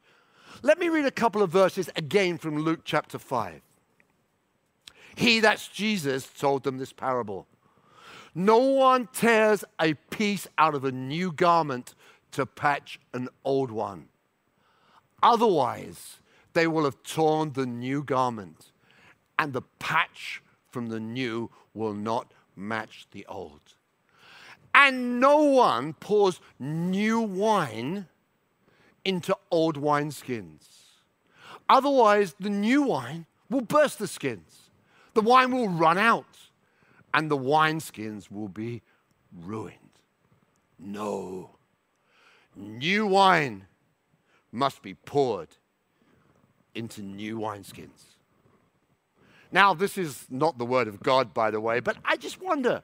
Let 0.63 0.79
me 0.79 0.89
read 0.89 1.05
a 1.05 1.11
couple 1.11 1.43
of 1.43 1.51
verses 1.51 1.91
again 1.97 2.39
from 2.39 2.59
Luke 2.59 2.81
chapter 2.85 3.19
5. 3.19 3.61
He, 5.17 5.41
that's 5.41 5.69
Jesus, 5.69 6.27
told 6.27 6.63
them 6.63 6.79
this 6.79 6.93
parable. 6.93 7.47
No 8.35 8.59
one 8.59 9.09
tears 9.13 9.65
a 9.81 9.95
piece 9.95 10.49
out 10.59 10.75
of 10.75 10.85
a 10.85 10.91
new 10.91 11.31
garment 11.31 11.95
to 12.35 12.47
patch 12.47 12.99
an 13.13 13.29
old 13.45 13.71
one. 13.71 14.09
Otherwise, 15.23 16.19
they 16.53 16.67
will 16.67 16.85
have 16.85 17.03
torn 17.03 17.53
the 17.53 17.67
new 17.67 18.03
garment, 18.03 18.73
and 19.39 19.53
the 19.53 19.63
patch 19.79 20.43
from 20.69 20.89
the 20.89 21.01
new 21.01 21.51
will 21.73 21.95
not 21.95 22.33
match 22.57 23.07
the 23.13 23.25
old. 23.27 23.61
And 24.75 25.21
no 25.21 25.39
one 25.39 25.95
pours 25.95 26.41
new 26.59 27.21
wine 27.21 28.07
into 29.05 29.37
old 29.51 29.81
wineskins. 29.81 30.67
Otherwise, 31.69 32.35
the 32.41 32.51
new 32.51 32.83
wine 32.83 33.27
will 33.49 33.61
burst 33.61 33.99
the 33.99 34.09
skins. 34.09 34.71
The 35.15 35.21
wine 35.21 35.53
will 35.53 35.69
run 35.69 35.99
out, 35.99 36.51
and 37.13 37.31
the 37.31 37.39
wineskins 37.39 38.31
will 38.31 38.49
be 38.49 38.83
ruined. 39.33 39.79
No. 40.79 41.54
New 42.57 43.07
wine 43.07 43.67
must 44.53 44.83
be 44.83 44.95
poured 44.95 45.49
into 46.75 47.03
new 47.03 47.39
wineskins. 47.39 48.15
Now, 49.51 49.75
this 49.75 49.97
is 49.97 50.27
not 50.31 50.59
the 50.59 50.65
word 50.65 50.89
of 50.89 51.01
God, 51.01 51.33
by 51.33 51.51
the 51.51 51.61
way, 51.61 51.81
but 51.81 51.97
I 52.05 52.17
just 52.17 52.41
wonder 52.43 52.83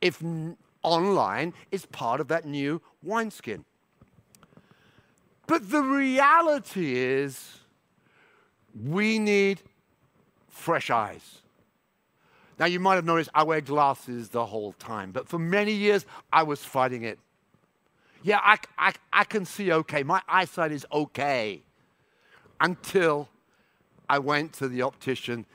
if 0.00 0.22
online 0.82 1.52
is 1.70 1.84
part 1.86 2.20
of 2.20 2.28
that 2.28 2.46
new 2.46 2.80
wineskin. 3.02 3.64
But 5.46 5.70
the 5.70 5.82
reality 5.82 6.96
is, 6.96 7.60
we 8.74 9.18
need 9.18 9.60
fresh 10.48 10.90
eyes. 10.90 11.42
Now, 12.58 12.66
you 12.66 12.80
might 12.80 12.96
have 12.96 13.04
noticed 13.04 13.30
I 13.34 13.44
wear 13.44 13.60
glasses 13.60 14.30
the 14.30 14.46
whole 14.46 14.72
time, 14.74 15.12
but 15.12 15.28
for 15.28 15.38
many 15.38 15.72
years 15.72 16.04
I 16.32 16.42
was 16.42 16.64
fighting 16.64 17.02
it. 17.02 17.18
Yeah, 18.28 18.40
I, 18.44 18.58
I, 18.76 18.92
I 19.10 19.24
can 19.24 19.46
see 19.46 19.72
okay. 19.72 20.02
My 20.02 20.20
eyesight 20.28 20.70
is 20.70 20.84
okay. 20.92 21.62
Until 22.60 23.26
I 24.06 24.18
went 24.18 24.52
to 24.54 24.68
the 24.68 24.82
optician. 24.82 25.46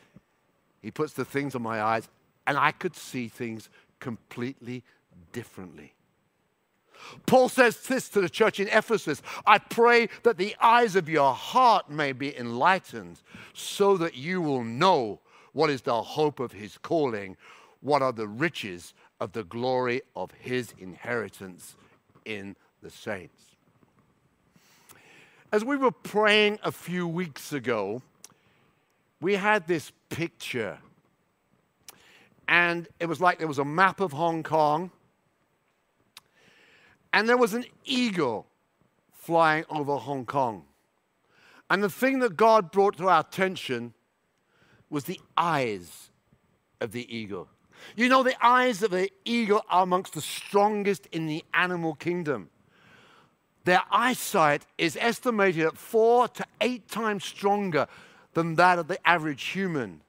He 0.82 0.90
puts 0.90 1.14
the 1.14 1.24
things 1.24 1.54
on 1.54 1.62
my 1.62 1.84
eyes, 1.84 2.10
and 2.48 2.58
I 2.58 2.72
could 2.72 2.96
see 2.96 3.28
things 3.28 3.70
completely 4.00 4.84
differently. 5.32 5.94
Paul 7.28 7.48
says 7.48 7.80
this 7.84 8.10
to 8.10 8.22
the 8.22 8.30
church 8.30 8.60
in 8.60 8.68
Ephesus 8.70 9.22
I 9.46 9.60
pray 9.60 10.10
that 10.24 10.40
the 10.40 10.56
eyes 10.60 10.96
of 10.96 11.08
your 11.08 11.36
heart 11.36 11.92
may 11.92 12.12
be 12.12 12.36
enlightened, 12.36 13.22
so 13.54 13.98
that 13.98 14.16
you 14.16 14.42
will 14.42 14.64
know 14.64 15.20
what 15.52 15.70
is 15.70 15.84
the 15.84 16.02
hope 16.02 16.40
of 16.40 16.54
his 16.54 16.80
calling, 16.80 17.38
what 17.82 18.02
are 18.02 18.14
the 18.14 18.28
riches 18.28 18.96
of 19.20 19.34
the 19.34 19.44
glory 19.44 20.02
of 20.16 20.32
his 20.32 20.74
inheritance 20.80 21.76
in 22.26 22.56
the 22.84 22.90
saints. 22.90 23.42
As 25.52 25.64
we 25.64 25.78
were 25.78 25.92
praying 25.92 26.60
a 26.64 26.72
few 26.72 27.08
weeks 27.08 27.54
ago, 27.54 28.02
we 29.22 29.36
had 29.36 29.68
this 29.68 29.92
picture. 30.10 30.80
And 32.48 32.88
it 33.00 33.08
was 33.08 33.22
like 33.22 33.40
there 33.40 33.48
was 33.48 33.60
a 33.60 33.66
map 33.66 34.02
of 34.02 34.12
Hong 34.12 34.44
Kong, 34.44 34.92
and 37.14 37.30
there 37.30 37.38
was 37.38 37.54
an 37.54 37.66
eagle 37.86 38.48
flying 39.14 39.64
over 39.70 39.96
Hong 39.96 40.26
Kong. 40.26 40.66
And 41.70 41.82
the 41.82 41.90
thing 41.90 42.20
that 42.20 42.36
God 42.36 42.72
brought 42.72 42.98
to 42.98 43.08
our 43.08 43.22
attention 43.22 43.94
was 44.90 45.06
the 45.06 45.22
eyes 45.38 46.12
of 46.82 46.92
the 46.92 47.16
eagle. 47.16 47.48
You 47.96 48.10
know, 48.10 48.24
the 48.24 48.36
eyes 48.46 48.84
of 48.84 48.92
the 48.92 49.10
eagle 49.24 49.64
are 49.70 49.84
amongst 49.84 50.14
the 50.14 50.22
strongest 50.22 51.08
in 51.12 51.28
the 51.28 51.44
animal 51.54 51.96
kingdom. 51.96 52.50
Their 53.66 53.82
eyesight 53.92 54.66
is 54.78 54.98
estimated 55.00 55.66
at 55.66 55.78
four 55.78 56.28
to 56.28 56.46
eight 56.60 56.90
times 56.90 57.24
stronger 57.24 57.88
than 58.34 58.56
that 58.56 58.80
of 58.80 58.88
the 58.88 59.08
average 59.08 59.44
human. 59.44 60.02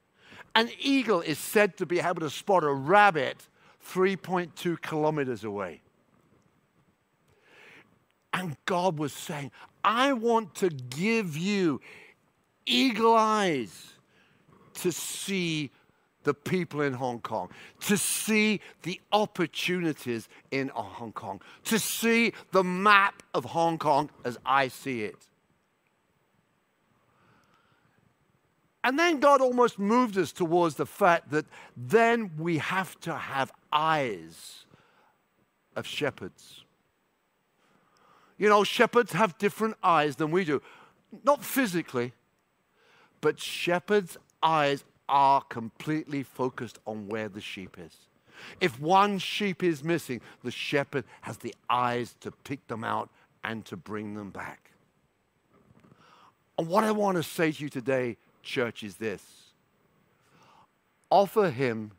An 0.55 0.71
eagle 0.79 1.21
is 1.21 1.39
said 1.39 1.77
to 1.77 1.87
be 1.87 2.01
able 2.01 2.21
to 2.21 2.31
spot 2.31 2.65
a 2.65 2.73
rabbit 2.73 3.49
3.2 3.87 4.81
kilometers 4.81 5.45
away. 5.45 5.83
And 8.33 8.57
God 8.65 8.99
was 8.99 9.13
saying, 9.13 9.53
I 9.85 10.13
want 10.13 10.55
to 10.57 10.71
give 10.71 11.37
you 11.37 11.81
eagle 12.67 13.15
eyes 13.15 13.93
to 14.75 14.91
see 14.91 15.71
the 16.25 16.35
people 16.35 16.81
in 16.81 16.95
Hong 16.95 17.21
Kong, 17.21 17.51
to 17.81 17.97
see 17.97 18.61
the 18.83 19.01
opportunities 19.13 20.29
in 20.51 20.69
Hong 20.75 21.13
Kong, 21.13 21.41
to 21.65 21.79
see 21.79 22.33
the 22.51 22.65
map 22.65 23.23
of 23.33 23.45
Hong 23.45 23.79
Kong 23.79 24.11
as 24.25 24.39
I 24.45 24.69
see 24.69 25.03
it. 25.03 25.27
And 28.83 28.99
then 28.99 29.19
God 29.19 29.41
almost 29.41 29.79
moved 29.79 30.19
us 30.19 30.31
towards 30.31 30.75
the 30.75 30.85
fact 30.85 31.31
that 31.31 31.47
then 31.75 32.33
we 32.37 32.59
have 32.59 33.01
to 33.01 33.15
have 33.15 33.51
eyes 33.73 34.67
of 35.75 35.87
shepherds. 35.87 36.65
You 38.37 38.49
know, 38.51 38.63
shepherds 38.63 39.13
have 39.13 39.39
different 39.39 39.77
eyes 39.83 40.17
than 40.17 40.31
we 40.31 40.45
do. 40.45 40.61
Not 41.25 41.43
physically, 41.43 42.13
but 43.23 43.39
shepherds' 43.39 44.19
eyes 44.43 44.85
are 45.09 45.43
completely 45.43 46.23
focused 46.23 46.79
on 46.87 47.09
where 47.09 47.29
the 47.29 47.41
sheep 47.41 47.77
is. 47.79 47.93
If 48.61 48.81
one 48.81 49.19
sheep 49.19 49.63
is 49.63 49.85
missing, 49.85 50.21
the 50.43 50.51
shepherd 50.51 51.05
has 51.23 51.39
the 51.39 51.55
eyes 51.71 52.15
to 52.21 52.31
pick 52.31 52.67
them 52.67 52.85
out 52.85 53.11
and 53.43 53.65
to 53.67 53.77
bring 53.77 54.15
them 54.15 54.31
back. 54.31 54.71
And 56.59 56.69
what 56.69 56.85
I 56.85 56.91
want 56.91 57.17
to 57.17 57.23
say 57.23 57.53
to 57.53 57.63
you 57.63 57.69
today, 57.69 58.17
church, 58.43 58.83
is 58.83 58.97
this 58.97 59.23
offer 61.11 61.51
him 61.51 61.93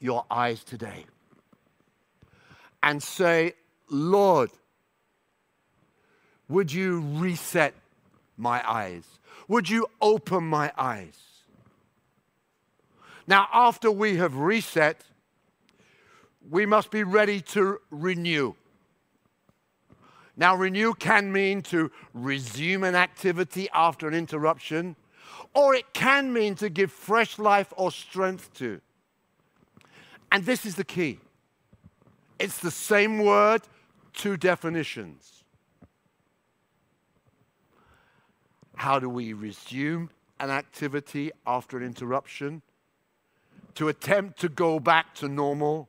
your 0.00 0.24
eyes 0.30 0.64
today 0.64 1.04
and 2.82 3.02
say, 3.02 3.52
Lord, 3.88 4.50
would 6.48 6.72
you 6.72 7.00
reset 7.00 7.74
my 8.36 8.62
eyes? 8.68 9.04
Would 9.46 9.68
you 9.68 9.86
open 10.00 10.44
my 10.44 10.72
eyes? 10.76 11.27
Now, 13.28 13.46
after 13.52 13.92
we 13.92 14.16
have 14.16 14.36
reset, 14.36 15.04
we 16.48 16.64
must 16.64 16.90
be 16.90 17.04
ready 17.04 17.42
to 17.42 17.78
renew. 17.90 18.54
Now, 20.34 20.56
renew 20.56 20.94
can 20.94 21.30
mean 21.30 21.60
to 21.64 21.90
resume 22.14 22.84
an 22.84 22.94
activity 22.94 23.68
after 23.74 24.08
an 24.08 24.14
interruption, 24.14 24.96
or 25.52 25.74
it 25.74 25.92
can 25.92 26.32
mean 26.32 26.54
to 26.54 26.70
give 26.70 26.90
fresh 26.90 27.38
life 27.38 27.70
or 27.76 27.92
strength 27.92 28.54
to. 28.54 28.80
And 30.32 30.46
this 30.46 30.64
is 30.64 30.76
the 30.76 30.84
key 30.84 31.20
It's 32.38 32.58
the 32.58 32.70
same 32.70 33.18
word, 33.18 33.60
two 34.14 34.38
definitions. 34.38 35.44
How 38.76 38.98
do 38.98 39.10
we 39.10 39.34
resume 39.34 40.08
an 40.40 40.48
activity 40.48 41.30
after 41.46 41.76
an 41.76 41.82
interruption? 41.84 42.62
To 43.78 43.86
attempt 43.86 44.40
to 44.40 44.48
go 44.48 44.80
back 44.80 45.14
to 45.16 45.28
normal? 45.28 45.88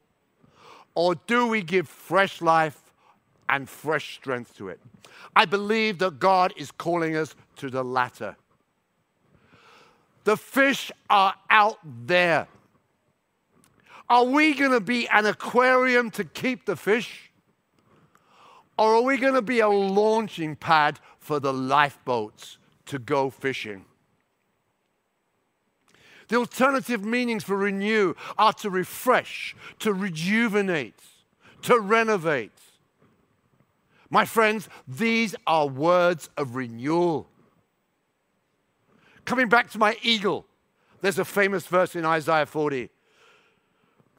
Or 0.94 1.16
do 1.16 1.48
we 1.48 1.64
give 1.64 1.90
fresh 1.90 2.40
life 2.40 2.94
and 3.50 3.68
fresh 3.68 4.14
strength 4.14 4.56
to 4.58 4.70
it? 4.70 4.80
I 5.36 5.46
believe 5.46 5.98
that 5.98 6.20
God 6.20 6.54
is 6.56 6.70
calling 6.70 7.16
us 7.16 7.34
to 7.56 7.72
the 7.72 7.84
latter. 7.84 8.36
The 10.24 10.38
fish 10.38 10.92
are 11.10 11.34
out 11.50 11.80
there. 12.06 12.48
Are 14.08 14.26
we 14.26 14.54
going 14.54 14.74
to 14.74 14.82
be 14.82 15.08
an 15.08 15.26
aquarium 15.26 16.12
to 16.12 16.24
keep 16.24 16.68
the 16.68 16.76
fish? 16.76 17.32
Or 18.78 18.98
are 18.98 19.02
we 19.02 19.18
going 19.18 19.34
to 19.34 19.42
be 19.42 19.62
a 19.62 19.68
launching 19.68 20.56
pad 20.56 21.00
for 21.18 21.40
the 21.40 21.52
lifeboats 21.52 22.60
to 22.86 23.00
go 23.00 23.32
fishing? 23.32 23.86
The 26.30 26.38
alternative 26.38 27.04
meanings 27.04 27.44
for 27.44 27.58
renew 27.58 28.14
are 28.38 28.54
to 28.54 28.70
refresh, 28.70 29.56
to 29.80 29.94
rejuvenate, 29.94 31.00
to 31.64 31.80
renovate. 31.80 32.52
My 34.10 34.26
friends, 34.26 34.70
these 34.88 35.36
are 35.46 35.68
words 35.68 36.30
of 36.38 36.56
renewal. 36.56 37.28
Coming 39.26 39.50
back 39.50 39.70
to 39.72 39.78
my 39.78 39.98
eagle, 40.02 40.46
there's 41.02 41.20
a 41.20 41.26
famous 41.26 41.68
verse 41.68 41.96
in 41.96 42.06
Isaiah 42.06 42.46
40 42.46 42.90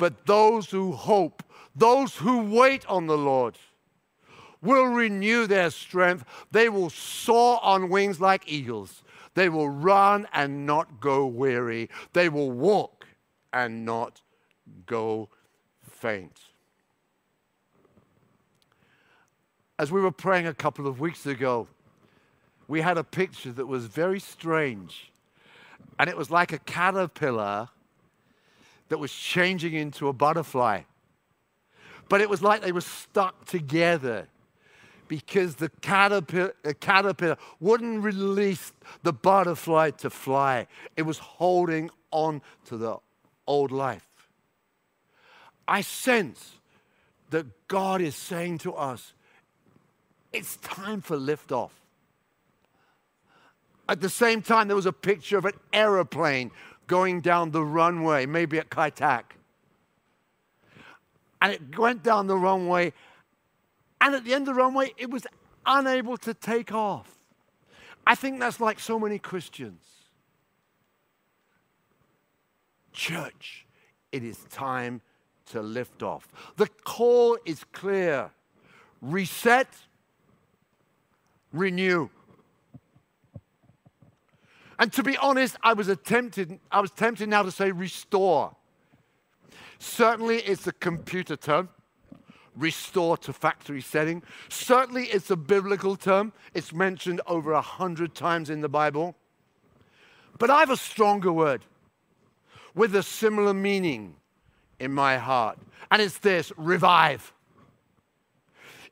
but 0.01 0.25
those 0.25 0.70
who 0.70 0.92
hope, 0.92 1.42
those 1.77 2.16
who 2.16 2.40
wait 2.40 2.87
on 2.87 3.07
the 3.07 3.18
Lord, 3.18 3.59
will 4.62 4.87
renew 4.87 5.46
their 5.46 5.68
strength. 5.68 6.25
They 6.51 6.70
will 6.70 6.88
soar 6.88 7.61
on 7.62 7.90
wings 7.90 8.18
like 8.18 8.51
eagles. 8.51 9.03
They 9.35 9.49
will 9.49 9.69
run 9.69 10.27
and 10.33 10.66
not 10.66 11.01
go 11.01 11.27
weary. 11.27 11.88
They 12.12 12.29
will 12.29 12.51
walk 12.51 13.07
and 13.53 13.85
not 13.85 14.21
go 14.87 15.29
faint. 15.83 16.40
As 19.79 19.90
we 19.90 20.01
were 20.01 20.11
praying 20.11 20.47
a 20.47 20.55
couple 20.55 20.87
of 20.87 21.01
weeks 21.01 21.27
ago, 21.27 21.69
we 22.69 22.81
had 22.81 22.99
a 22.99 23.05
picture 23.05 23.53
that 23.53 23.66
was 23.66 23.87
very 23.87 24.21
strange. 24.21 25.11
And 25.99 26.11
it 26.11 26.16
was 26.16 26.31
like 26.31 26.53
a 26.53 26.59
caterpillar 26.59 27.69
that 28.88 28.99
was 28.99 29.12
changing 29.12 29.75
into 29.75 30.09
a 30.09 30.12
butterfly. 30.12 30.83
But 32.09 32.21
it 32.21 32.29
was 32.29 32.43
like 32.43 32.61
they 32.61 32.73
were 32.73 32.81
stuck 32.81 33.45
together 33.47 34.27
because 35.11 35.57
the 35.57 35.68
caterpillar, 35.81 36.55
caterpillar 36.79 37.37
wouldn't 37.59 38.01
release 38.01 38.73
the 39.03 39.12
butterfly 39.12 39.90
to 39.90 40.09
fly. 40.09 40.68
It 40.96 41.03
was 41.03 41.18
holding 41.18 41.90
on 42.12 42.40
to 42.66 42.77
the 42.77 42.96
old 43.44 43.73
life. 43.73 44.07
I 45.66 45.81
sense 45.81 46.53
that 47.31 47.44
God 47.66 48.01
is 48.01 48.14
saying 48.14 48.59
to 48.59 48.73
us, 48.73 49.12
it's 50.33 50.59
time 50.59 51.01
for 51.01 51.16
liftoff. 51.16 51.70
At 53.88 54.01
the 54.01 54.09
same 54.09 54.42
time, 54.42 54.68
there 54.68 54.77
was 54.77 54.87
a 54.87 54.92
picture 54.92 55.38
of 55.38 55.44
an 55.44 55.55
aeroplane 55.73 56.53
going 56.87 57.20
down 57.20 57.51
the 57.51 57.64
runway, 57.64 58.27
maybe 58.27 58.61
at 58.61 58.70
Kai 58.70 58.90
Tak. 58.90 59.35
And 61.42 61.53
it 61.53 61.77
went 61.77 62.05
down 62.05 62.29
the 62.29 62.37
runway, 62.37 62.92
and 64.00 64.14
at 64.14 64.24
the 64.24 64.34
end 64.34 64.48
of 64.48 64.54
the 64.54 64.60
runway, 64.60 64.92
it 64.96 65.10
was 65.10 65.26
unable 65.66 66.16
to 66.18 66.34
take 66.34 66.72
off. 66.72 67.18
I 68.06 68.14
think 68.14 68.40
that's 68.40 68.60
like 68.60 68.80
so 68.80 68.98
many 68.98 69.18
Christians. 69.18 69.82
Church, 72.92 73.66
it 74.10 74.24
is 74.24 74.38
time 74.50 75.00
to 75.46 75.60
lift 75.62 76.02
off. 76.02 76.28
The 76.56 76.66
call 76.84 77.38
is 77.44 77.64
clear 77.72 78.30
reset, 79.00 79.68
renew. 81.52 82.08
And 84.78 84.92
to 84.94 85.02
be 85.02 85.16
honest, 85.18 85.56
I 85.62 85.74
was 85.74 85.88
attempted, 85.88 86.58
I 86.70 86.80
was 86.80 86.90
tempted 86.90 87.28
now 87.28 87.42
to 87.42 87.50
say 87.50 87.70
restore. 87.70 88.56
Certainly 89.78 90.38
it's 90.38 90.66
a 90.66 90.72
computer 90.72 91.36
term, 91.36 91.68
restore 92.56 93.16
to 93.18 93.32
factory 93.32 93.80
setting. 93.80 94.22
Certainly 94.48 95.04
it's 95.04 95.30
a 95.30 95.36
biblical 95.36 95.96
term. 95.96 96.32
It's 96.54 96.72
mentioned 96.72 97.20
over 97.26 97.52
a 97.52 97.60
hundred 97.60 98.14
times 98.14 98.50
in 98.50 98.60
the 98.60 98.68
Bible. 98.68 99.16
But 100.38 100.50
I 100.50 100.60
have 100.60 100.70
a 100.70 100.76
stronger 100.76 101.32
word 101.32 101.64
with 102.74 102.94
a 102.94 103.02
similar 103.02 103.54
meaning 103.54 104.16
in 104.78 104.92
my 104.92 105.18
heart. 105.18 105.58
And 105.90 106.00
it's 106.00 106.18
this 106.18 106.52
revive. 106.56 107.32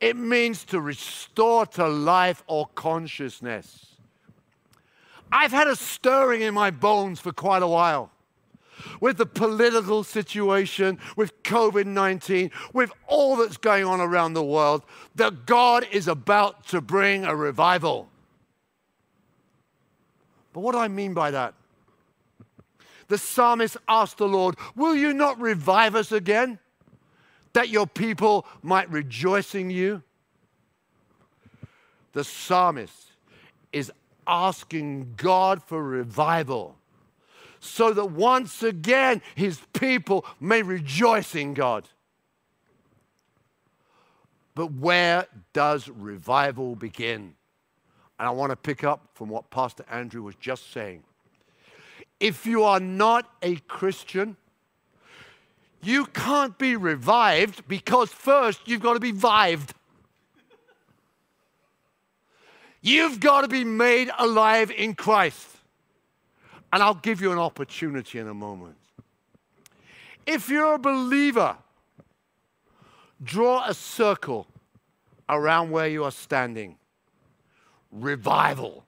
It 0.00 0.16
means 0.16 0.64
to 0.66 0.80
restore 0.80 1.66
to 1.66 1.88
life 1.88 2.44
or 2.46 2.68
consciousness. 2.74 3.96
I've 5.30 5.52
had 5.52 5.66
a 5.66 5.76
stirring 5.76 6.42
in 6.42 6.54
my 6.54 6.70
bones 6.70 7.20
for 7.20 7.32
quite 7.32 7.62
a 7.62 7.66
while. 7.66 8.10
With 9.00 9.18
the 9.18 9.26
political 9.26 10.04
situation, 10.04 10.98
with 11.16 11.42
COVID 11.42 11.86
19, 11.86 12.50
with 12.72 12.92
all 13.06 13.36
that's 13.36 13.56
going 13.56 13.84
on 13.84 14.00
around 14.00 14.34
the 14.34 14.44
world, 14.44 14.82
that 15.14 15.46
God 15.46 15.86
is 15.90 16.08
about 16.08 16.66
to 16.68 16.80
bring 16.80 17.24
a 17.24 17.34
revival. 17.34 18.08
But 20.52 20.60
what 20.60 20.72
do 20.72 20.78
I 20.78 20.88
mean 20.88 21.14
by 21.14 21.30
that? 21.30 21.54
The 23.08 23.18
psalmist 23.18 23.76
asked 23.88 24.18
the 24.18 24.28
Lord, 24.28 24.56
Will 24.76 24.94
you 24.94 25.12
not 25.12 25.40
revive 25.40 25.94
us 25.94 26.12
again, 26.12 26.58
that 27.54 27.68
your 27.68 27.86
people 27.86 28.46
might 28.62 28.90
rejoice 28.90 29.54
in 29.54 29.70
you? 29.70 30.02
The 32.12 32.24
psalmist 32.24 33.12
is 33.72 33.92
asking 34.26 35.14
God 35.16 35.62
for 35.62 35.82
revival 35.82 36.77
so 37.60 37.92
that 37.92 38.06
once 38.06 38.62
again 38.62 39.22
his 39.34 39.60
people 39.72 40.24
may 40.40 40.62
rejoice 40.62 41.34
in 41.34 41.54
God. 41.54 41.88
But 44.54 44.72
where 44.72 45.26
does 45.52 45.88
revival 45.88 46.74
begin? 46.74 47.34
And 48.18 48.28
I 48.28 48.30
want 48.30 48.50
to 48.50 48.56
pick 48.56 48.82
up 48.82 49.08
from 49.14 49.28
what 49.28 49.50
Pastor 49.50 49.84
Andrew 49.90 50.22
was 50.22 50.34
just 50.34 50.72
saying. 50.72 51.04
If 52.18 52.44
you 52.44 52.64
are 52.64 52.80
not 52.80 53.30
a 53.42 53.56
Christian, 53.68 54.36
you 55.80 56.06
can't 56.06 56.58
be 56.58 56.74
revived 56.74 57.68
because 57.68 58.10
first 58.10 58.66
you've 58.66 58.82
got 58.82 58.94
to 58.94 59.00
be 59.00 59.12
vived. 59.12 59.70
You've 62.80 63.20
got 63.20 63.42
to 63.42 63.48
be 63.48 63.64
made 63.64 64.10
alive 64.18 64.70
in 64.70 64.94
Christ. 64.94 65.57
And 66.72 66.82
I'll 66.82 66.94
give 66.94 67.20
you 67.20 67.32
an 67.32 67.38
opportunity 67.38 68.18
in 68.18 68.28
a 68.28 68.34
moment. 68.34 68.76
If 70.26 70.48
you're 70.48 70.74
a 70.74 70.78
believer, 70.78 71.56
draw 73.22 73.64
a 73.66 73.74
circle 73.74 74.46
around 75.28 75.70
where 75.70 75.88
you 75.88 76.04
are 76.04 76.10
standing. 76.10 76.76
Revival 77.90 78.84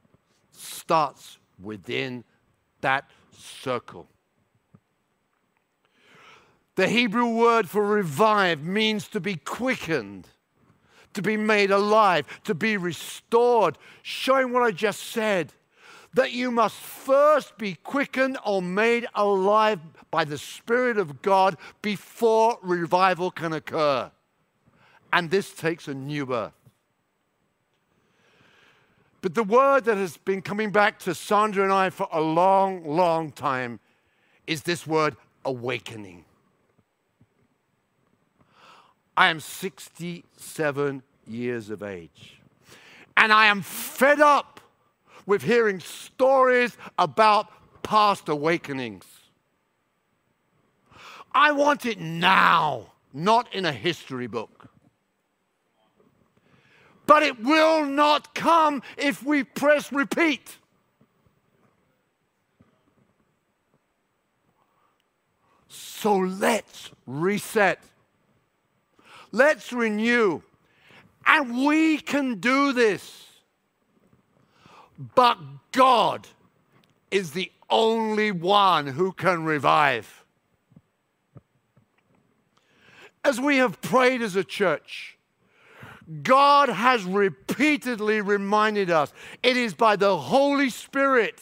starts 0.53 1.39
within 1.63 2.25
that 2.83 3.09
circle. 3.33 4.09
The 6.75 6.89
Hebrew 6.89 7.29
word 7.29 7.69
for 7.69 7.87
revive 7.87 8.63
means 8.63 9.09
to 9.09 9.21
be 9.21 9.37
quickened 9.37 10.29
to 11.15 11.23
be 11.23 11.37
made 11.37 11.71
alive, 11.71 12.27
to 12.45 12.55
be 12.55 12.77
restored, 12.77 13.79
showing 14.03 14.53
what 14.53 14.63
I 14.63 14.71
just 14.71 15.03
said. 15.03 15.53
That 16.15 16.33
you 16.33 16.51
must 16.51 16.77
first 16.77 17.57
be 17.57 17.75
quickened 17.75 18.37
or 18.45 18.61
made 18.61 19.07
alive 19.15 19.81
by 20.11 20.25
the 20.25 20.39
Spirit 20.39 20.99
of 20.99 21.23
God 21.23 21.57
before 21.83 22.59
revival 22.63 23.31
can 23.31 23.53
occur. 23.53 24.11
And 25.13 25.31
this 25.31 25.53
takes 25.53 25.87
a 25.87 25.95
new 25.95 26.27
birth. 26.27 26.53
But 29.23 29.35
the 29.35 29.45
word 29.45 29.85
that 29.85 29.99
has 29.99 30.17
been 30.17 30.41
coming 30.41 30.71
back 30.71 30.99
to 31.01 31.15
Sandra 31.15 31.63
and 31.63 31.73
I 31.73 31.91
for 31.91 32.09
a 32.11 32.21
long, 32.21 32.85
long 32.85 33.33
time 33.33 33.81
is 34.47 34.63
this 34.63 34.87
word 34.87 35.17
awakening. 35.45 36.25
I 39.17 39.29
am 39.29 39.41
67 39.41 41.03
years 41.27 41.71
of 41.71 41.83
age. 41.83 42.41
And 43.17 43.33
I 43.33 43.47
am 43.47 43.61
fed 43.61 44.21
up 44.21 44.60
with 45.31 45.43
hearing 45.45 45.79
stories 45.79 46.77
about 46.99 47.47
past 47.85 48.29
awakenings. 48.29 49.07
I 51.33 51.53
want 51.53 51.87
it 51.87 52.01
now. 52.01 52.87
not 53.13 53.53
in 53.55 53.65
a 53.65 53.73
history 53.73 54.27
book. 54.27 54.69
But 57.07 57.23
it 57.23 57.41
will 57.41 57.85
not 57.87 58.35
come 58.35 58.83
if 58.97 59.25
we 59.25 59.45
press 59.45 59.93
repeat. 59.93 60.59
So 65.69 66.19
let's 66.19 66.91
reset. 67.07 67.81
Let's 69.31 69.73
renew. 69.73 70.43
And 71.25 71.67
we 71.67 71.99
can 71.99 72.41
do 72.41 72.73
this. 72.73 73.30
But 75.15 75.39
God 75.73 76.29
is 77.11 77.31
the 77.31 77.51
only 77.71 78.31
one 78.31 78.87
who 78.87 79.13
can 79.13 79.45
revive. 79.45 80.25
As 83.25 83.41
we 83.41 83.57
have 83.57 83.81
prayed 83.81 84.21
as 84.21 84.37
a 84.37 84.45
church, 84.45 85.17
God 86.23 86.69
has 86.69 87.05
repeatedly 87.05 88.21
reminded 88.21 88.91
us 88.91 89.13
it 89.43 89.57
is 89.57 89.73
by 89.75 89.97
the 89.97 90.19
Holy 90.19 90.69
Spirit, 90.69 91.41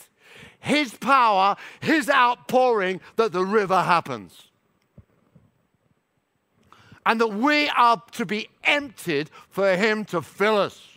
His 0.61 0.95
power, 0.95 1.57
His 1.81 2.09
outpouring, 2.09 3.01
that 3.17 3.33
the 3.33 3.45
river 3.45 3.83
happens 3.83 4.49
and 7.09 7.21
that 7.23 7.29
we 7.29 7.71
are 7.71 8.03
to 8.13 8.27
be 8.27 8.51
emptied 8.65 9.31
for 9.49 9.75
Him 9.77 10.05
to 10.05 10.21
fill 10.21 10.59
us. 10.59 10.88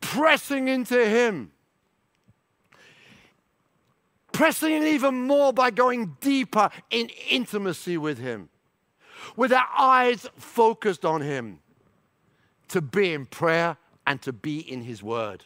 Pressing 0.00 0.68
into 0.68 1.04
Him. 1.06 1.52
Pressing 4.32 4.72
in 4.72 4.82
even 4.84 5.26
more 5.26 5.52
by 5.52 5.70
going 5.70 6.16
deeper 6.20 6.70
in 6.90 7.10
intimacy 7.28 7.98
with 7.98 8.18
Him, 8.18 8.48
with 9.36 9.52
our 9.52 9.68
eyes 9.78 10.26
focused 10.36 11.04
on 11.04 11.20
Him, 11.20 11.60
to 12.68 12.80
be 12.80 13.12
in 13.12 13.26
prayer 13.26 13.76
and 14.06 14.22
to 14.22 14.32
be 14.32 14.58
in 14.60 14.82
His 14.82 15.02
Word, 15.02 15.44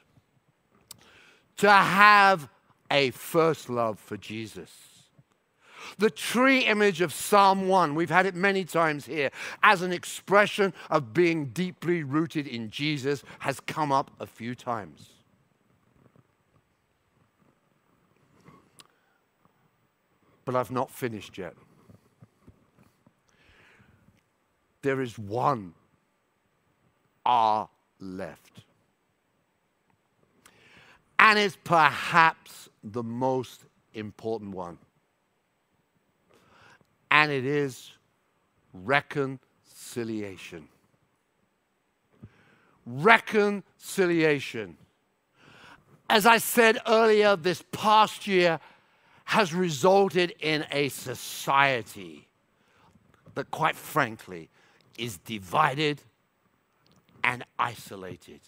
to 1.57 1.71
have 1.71 2.49
a 2.91 3.11
first 3.11 3.69
love 3.69 3.99
for 3.99 4.17
Jesus 4.17 4.94
the 5.99 6.11
tree 6.11 6.61
image 6.61 7.01
of 7.01 7.13
Psalm 7.13 7.69
1, 7.69 7.95
we've 7.95 8.11
had 8.11 8.27
it 8.27 8.35
many 8.35 8.65
times 8.65 9.07
here, 9.07 9.31
as 9.63 9.83
an 9.83 9.93
expression 9.93 10.73
of 10.91 11.13
being 11.15 11.47
deeply 11.47 12.03
rooted 12.03 12.47
in 12.47 12.71
Jesus, 12.71 13.23
has 13.41 13.61
come 13.61 13.93
up 13.93 14.11
a 14.21 14.27
few 14.27 14.55
times. 14.55 15.11
But 20.45 20.57
I've 20.57 20.71
not 20.71 20.91
finished 20.91 21.39
yet. 21.39 21.55
There 24.83 25.01
is 25.01 25.19
one 25.19 25.73
R 27.25 27.69
left. 28.01 28.65
And 31.19 31.39
it's 31.39 31.57
perhaps 31.65 32.69
the 32.83 33.03
most 33.03 33.65
important 33.95 34.55
one 34.55 34.77
and 37.15 37.31
it 37.31 37.47
is 37.47 37.93
reconciliation. 38.73 40.67
Reconciliation. 42.85 44.77
As 46.11 46.27
I 46.27 46.39
said 46.39 46.81
earlier, 46.89 47.37
this 47.37 47.63
past 47.71 48.27
year 48.27 48.59
has 49.27 49.55
resulted 49.55 50.35
in 50.41 50.67
a 50.73 50.89
society 50.89 52.27
that, 53.37 53.49
quite 53.53 53.77
frankly, 53.77 54.51
is 54.99 55.19
divided 55.19 56.03
and 57.23 57.45
isolated. 57.61 58.41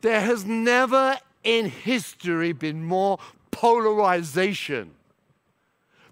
There 0.00 0.20
has 0.20 0.44
never 0.44 1.18
in 1.42 1.70
history 1.70 2.52
been 2.52 2.84
more 2.84 3.18
polarization 3.50 4.92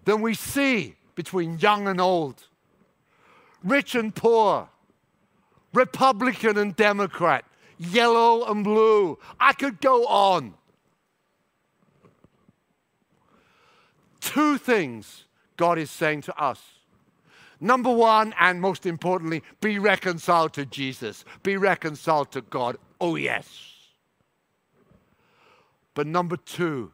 than 0.09 0.23
we 0.23 0.33
see 0.33 0.95
between 1.17 1.59
young 1.59 1.87
and 1.87 2.01
old, 2.01 2.43
rich 3.63 3.95
and 3.95 4.15
poor, 4.15 4.67
Republican 5.75 6.57
and 6.57 6.75
Democrat, 6.75 7.45
yellow 7.77 8.51
and 8.51 8.65
blue. 8.65 9.19
I 9.39 9.53
could 9.53 9.83
go 9.83 10.07
on. 10.07 10.55
Two 14.19 14.57
things 14.57 15.27
God 15.59 15.77
is 15.77 15.91
saying 15.91 16.23
to 16.23 16.43
us. 16.43 16.63
Number 17.61 17.93
one, 17.93 18.35
and 18.41 18.63
most 18.63 18.87
importantly, 18.87 19.43
be 19.61 19.79
reconciled 19.79 20.55
to 20.55 20.65
Jesus, 20.65 21.23
be 21.43 21.59
reconciled 21.59 22.33
to 22.33 22.41
God. 22.41 22.79
Oh, 22.99 23.17
yes. 23.17 23.75
But 25.93 26.07
number 26.07 26.39
two, 26.39 26.93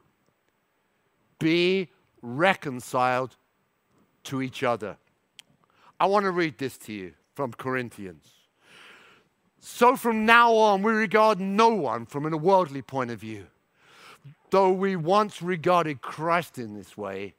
be 1.38 1.90
reconciled 2.24 3.36
to 4.24 4.40
each 4.40 4.62
other. 4.62 4.96
I 6.00 6.06
want 6.06 6.24
to 6.24 6.30
read 6.30 6.58
this 6.58 6.78
to 6.78 6.92
you 6.92 7.12
from 7.34 7.52
Corinthians. 7.52 8.26
So 9.60 9.96
from 9.96 10.26
now 10.26 10.52
on, 10.54 10.82
we 10.82 10.92
regard 10.92 11.40
no 11.40 11.68
one 11.68 12.06
from 12.06 12.32
a 12.32 12.36
worldly 12.36 12.82
point 12.82 13.10
of 13.10 13.20
view. 13.20 13.46
Though 14.50 14.72
we 14.72 14.96
once 14.96 15.42
regarded 15.42 16.00
Christ 16.00 16.58
in 16.58 16.74
this 16.74 16.96
way, 16.96 17.34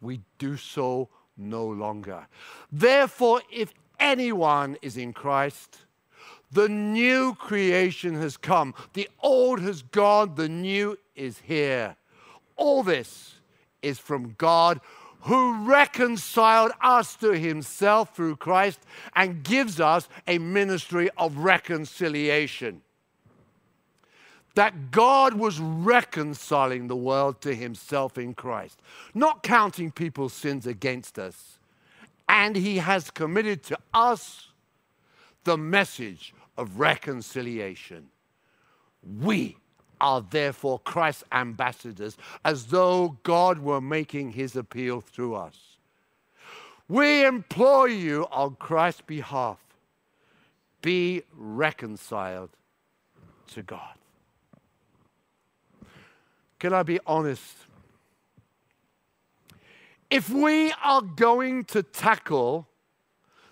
we 0.00 0.20
do 0.38 0.56
so 0.56 1.08
no 1.36 1.66
longer. 1.66 2.26
Therefore, 2.70 3.40
if 3.52 3.72
anyone 3.98 4.76
is 4.82 4.96
in 4.96 5.12
Christ, 5.12 5.78
the 6.50 6.68
new 6.68 7.34
creation 7.34 8.14
has 8.14 8.36
come. 8.36 8.74
The 8.92 9.08
old 9.20 9.60
has 9.60 9.82
gone, 9.82 10.34
the 10.34 10.48
new 10.48 10.98
is 11.14 11.40
here. 11.44 11.96
All 12.56 12.82
this 12.82 13.35
is 13.86 13.98
from 13.98 14.34
God 14.38 14.80
who 15.20 15.64
reconciled 15.64 16.72
us 16.80 17.16
to 17.16 17.32
himself 17.32 18.14
through 18.14 18.36
Christ 18.36 18.80
and 19.14 19.42
gives 19.42 19.80
us 19.80 20.08
a 20.26 20.38
ministry 20.38 21.10
of 21.16 21.38
reconciliation. 21.38 22.82
That 24.54 24.90
God 24.90 25.34
was 25.34 25.58
reconciling 25.58 26.86
the 26.86 26.96
world 26.96 27.40
to 27.42 27.54
himself 27.54 28.16
in 28.16 28.34
Christ, 28.34 28.80
not 29.14 29.42
counting 29.42 29.90
people's 29.90 30.32
sins 30.32 30.66
against 30.66 31.18
us. 31.18 31.58
And 32.28 32.56
he 32.56 32.78
has 32.78 33.10
committed 33.10 33.62
to 33.64 33.78
us 33.92 34.48
the 35.44 35.58
message 35.58 36.34
of 36.56 36.78
reconciliation. 36.80 38.08
We 39.20 39.56
are 40.00 40.20
therefore 40.20 40.78
Christ's 40.80 41.24
ambassadors, 41.32 42.16
as 42.44 42.66
though 42.66 43.18
God 43.22 43.58
were 43.58 43.80
making 43.80 44.32
his 44.32 44.56
appeal 44.56 45.00
through 45.00 45.34
us. 45.34 45.78
We 46.88 47.24
implore 47.24 47.88
you 47.88 48.26
on 48.30 48.56
Christ's 48.56 49.02
behalf 49.02 49.58
be 50.82 51.22
reconciled 51.36 52.50
to 53.48 53.62
God. 53.62 53.96
Can 56.60 56.72
I 56.72 56.84
be 56.84 57.00
honest? 57.06 57.56
If 60.10 60.30
we 60.30 60.72
are 60.84 61.02
going 61.02 61.64
to 61.64 61.82
tackle 61.82 62.68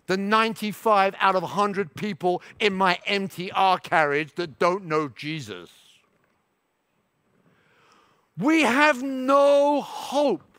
the 0.07 0.17
95 0.17 1.15
out 1.19 1.35
of 1.35 1.43
100 1.43 1.95
people 1.95 2.43
in 2.61 2.73
my 2.75 2.99
MTR 3.09 3.83
carriage 3.83 4.35
that 4.37 4.59
don't 4.59 4.85
know 4.85 5.09
Jesus, 5.09 5.71
we 8.38 8.62
have 8.62 9.03
no 9.03 9.81
hope 9.81 10.59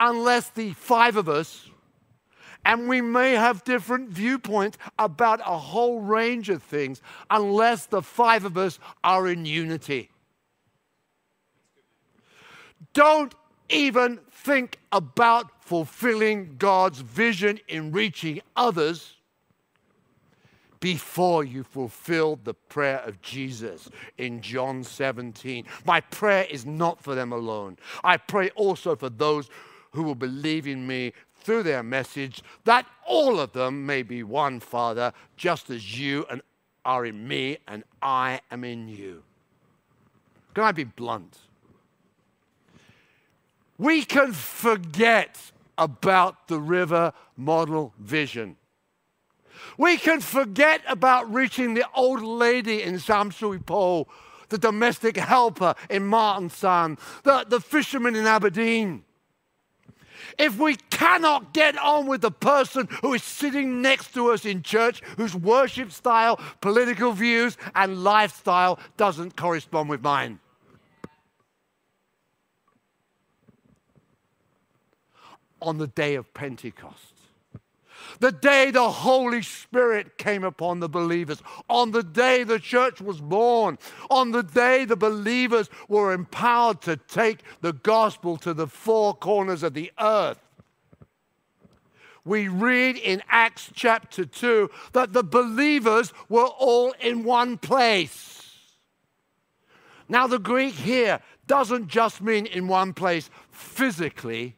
unless 0.00 0.50
the 0.50 0.72
five 0.72 1.16
of 1.16 1.28
us, 1.28 1.68
and 2.64 2.88
we 2.88 3.00
may 3.00 3.32
have 3.32 3.64
different 3.64 4.08
viewpoints 4.08 4.78
about 4.98 5.40
a 5.40 5.58
whole 5.58 6.00
range 6.00 6.48
of 6.48 6.62
things, 6.62 7.02
unless 7.30 7.86
the 7.86 8.02
five 8.02 8.44
of 8.44 8.56
us 8.56 8.78
are 9.02 9.28
in 9.28 9.44
unity. 9.44 10.10
Don't 12.92 13.34
even 13.68 14.20
think 14.30 14.78
about 14.92 15.50
fulfilling 15.62 16.56
God's 16.58 17.00
vision 17.00 17.58
in 17.68 17.92
reaching 17.92 18.40
others 18.56 19.13
before 20.80 21.44
you 21.44 21.62
fulfilled 21.62 22.44
the 22.44 22.54
prayer 22.54 22.98
of 23.06 23.20
Jesus 23.22 23.88
in 24.18 24.40
John 24.40 24.84
17. 24.84 25.64
My 25.84 26.00
prayer 26.00 26.46
is 26.50 26.66
not 26.66 27.02
for 27.02 27.14
them 27.14 27.32
alone. 27.32 27.78
I 28.02 28.16
pray 28.16 28.50
also 28.50 28.96
for 28.96 29.08
those 29.08 29.48
who 29.92 30.02
will 30.02 30.14
believe 30.14 30.66
in 30.66 30.86
me 30.86 31.12
through 31.36 31.62
their 31.62 31.82
message, 31.82 32.42
that 32.64 32.86
all 33.06 33.38
of 33.38 33.52
them 33.52 33.86
may 33.86 34.02
be 34.02 34.22
one, 34.22 34.60
Father, 34.60 35.12
just 35.36 35.70
as 35.70 35.98
you 35.98 36.26
and 36.30 36.42
are 36.84 37.06
in 37.06 37.26
me 37.26 37.58
and 37.68 37.84
I 38.02 38.40
am 38.50 38.64
in 38.64 38.88
you. 38.88 39.22
Can 40.54 40.64
I 40.64 40.72
be 40.72 40.84
blunt? 40.84 41.38
We 43.78 44.04
can 44.04 44.32
forget 44.32 45.52
about 45.76 46.48
the 46.48 46.60
river 46.60 47.12
model 47.36 47.92
vision. 47.98 48.56
We 49.78 49.96
can 49.96 50.20
forget 50.20 50.82
about 50.88 51.32
reaching 51.32 51.74
the 51.74 51.86
old 51.94 52.22
lady 52.22 52.82
in 52.82 52.98
Sham 52.98 53.30
Shui 53.30 53.58
Po, 53.58 54.06
the 54.48 54.58
domestic 54.58 55.16
helper 55.16 55.74
in 55.90 56.06
Martin 56.06 56.50
San, 56.50 56.98
the, 57.22 57.44
the 57.48 57.60
fisherman 57.60 58.14
in 58.14 58.26
Aberdeen. 58.26 59.04
If 60.38 60.58
we 60.58 60.76
cannot 60.90 61.52
get 61.52 61.78
on 61.78 62.06
with 62.06 62.20
the 62.20 62.30
person 62.30 62.88
who 63.02 63.14
is 63.14 63.22
sitting 63.22 63.82
next 63.82 64.14
to 64.14 64.30
us 64.30 64.44
in 64.44 64.62
church, 64.62 65.02
whose 65.16 65.34
worship 65.34 65.92
style, 65.92 66.40
political 66.60 67.12
views, 67.12 67.56
and 67.74 68.02
lifestyle 68.02 68.78
doesn't 68.96 69.36
correspond 69.36 69.88
with 69.88 70.02
mine, 70.02 70.40
on 75.60 75.78
the 75.78 75.86
day 75.86 76.14
of 76.14 76.32
Pentecost. 76.34 77.13
The 78.20 78.32
day 78.32 78.70
the 78.70 78.90
Holy 78.90 79.42
Spirit 79.42 80.18
came 80.18 80.44
upon 80.44 80.80
the 80.80 80.88
believers, 80.88 81.42
on 81.68 81.90
the 81.90 82.02
day 82.02 82.44
the 82.44 82.58
church 82.58 83.00
was 83.00 83.20
born, 83.20 83.78
on 84.10 84.30
the 84.30 84.42
day 84.42 84.84
the 84.84 84.96
believers 84.96 85.68
were 85.88 86.12
empowered 86.12 86.80
to 86.82 86.96
take 86.96 87.40
the 87.60 87.72
gospel 87.72 88.36
to 88.38 88.54
the 88.54 88.66
four 88.66 89.14
corners 89.14 89.62
of 89.62 89.74
the 89.74 89.90
earth. 90.00 90.38
We 92.24 92.48
read 92.48 92.96
in 92.96 93.22
Acts 93.28 93.70
chapter 93.74 94.24
2 94.24 94.70
that 94.92 95.12
the 95.12 95.22
believers 95.22 96.12
were 96.28 96.46
all 96.46 96.94
in 97.00 97.22
one 97.24 97.58
place. 97.58 98.40
Now, 100.08 100.26
the 100.26 100.38
Greek 100.38 100.74
here 100.74 101.20
doesn't 101.46 101.88
just 101.88 102.22
mean 102.22 102.46
in 102.46 102.68
one 102.68 102.94
place 102.94 103.30
physically, 103.50 104.56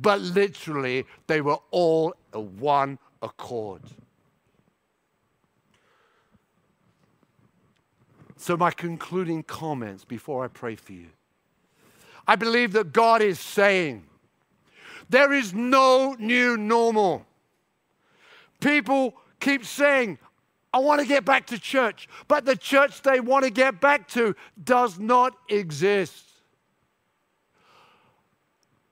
but 0.00 0.20
literally, 0.20 1.06
they 1.26 1.40
were 1.40 1.58
all 1.70 2.14
a 2.32 2.40
one 2.40 2.98
accord. 3.22 3.82
So, 8.36 8.56
my 8.56 8.70
concluding 8.70 9.42
comments 9.42 10.04
before 10.04 10.44
I 10.44 10.48
pray 10.48 10.74
for 10.74 10.92
you. 10.92 11.08
I 12.26 12.36
believe 12.36 12.72
that 12.72 12.92
God 12.92 13.20
is 13.20 13.38
saying 13.38 14.04
there 15.10 15.32
is 15.32 15.52
no 15.52 16.16
new 16.18 16.56
normal. 16.56 17.26
People 18.60 19.14
keep 19.40 19.66
saying, 19.66 20.18
I 20.72 20.78
want 20.78 21.00
to 21.00 21.06
get 21.06 21.24
back 21.24 21.46
to 21.48 21.58
church, 21.58 22.08
but 22.28 22.44
the 22.44 22.56
church 22.56 23.02
they 23.02 23.20
want 23.20 23.44
to 23.44 23.50
get 23.50 23.80
back 23.80 24.08
to 24.10 24.34
does 24.62 24.98
not 24.98 25.34
exist 25.48 26.29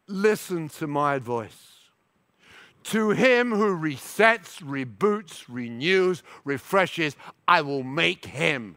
listen 0.09 0.69
to 0.71 0.87
my 0.87 1.19
voice. 1.19 1.75
To 2.85 3.11
him 3.11 3.53
who 3.53 3.77
resets, 3.77 4.63
reboots, 4.63 5.45
renews, 5.47 6.23
refreshes, 6.45 7.17
I 7.47 7.61
will 7.61 7.83
make 7.83 8.25
him 8.25 8.77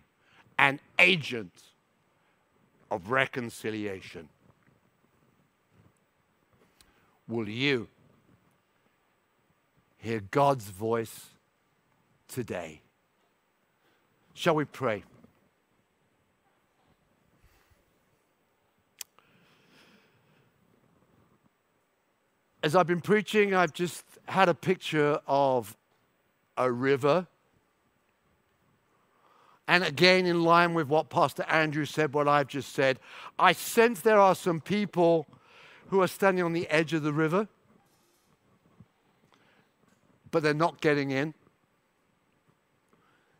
an 0.60 0.80
agent 1.00 1.54
of 2.92 3.10
reconciliation. 3.10 4.28
Will 7.28 7.48
you 7.48 7.88
hear 9.98 10.20
God's 10.20 10.66
voice 10.66 11.28
today? 12.28 12.82
Shall 14.34 14.56
we 14.56 14.66
pray? 14.66 15.04
As 22.64 22.76
I've 22.76 22.88
been 22.88 23.02
preaching, 23.02 23.54
I've 23.54 23.74
just 23.74 24.04
had 24.28 24.48
a 24.48 24.54
picture 24.54 25.20
of 25.28 25.76
a 26.58 26.72
river. 26.72 27.28
And 29.68 29.84
again, 29.84 30.26
in 30.26 30.44
line 30.44 30.74
with 30.74 30.88
what 30.88 31.10
Pastor 31.10 31.44
Andrew 31.44 31.86
said, 31.86 32.14
what 32.14 32.28
I've 32.28 32.48
just 32.48 32.74
said, 32.74 33.00
I 33.40 33.54
sense 33.54 34.02
there 34.02 34.20
are 34.20 34.36
some 34.36 34.60
people 34.60 35.28
who 35.90 36.02
are 36.02 36.08
standing 36.08 36.44
on 36.44 36.54
the 36.54 36.68
edge 36.68 36.94
of 36.94 37.04
the 37.04 37.14
river, 37.14 37.48
but 40.30 40.44
they're 40.44 40.54
not 40.54 40.82
getting 40.82 41.12
in. 41.12 41.34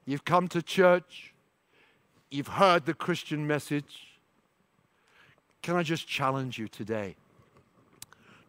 You've 0.06 0.26
come 0.26 0.48
to 0.50 0.62
church, 0.62 1.34
you've 2.30 2.48
heard 2.48 2.86
the 2.86 2.94
Christian 2.94 3.46
message. 3.46 4.20
Can 5.62 5.76
I 5.76 5.84
just 5.84 6.08
challenge 6.08 6.58
you 6.58 6.68
today? 6.68 7.16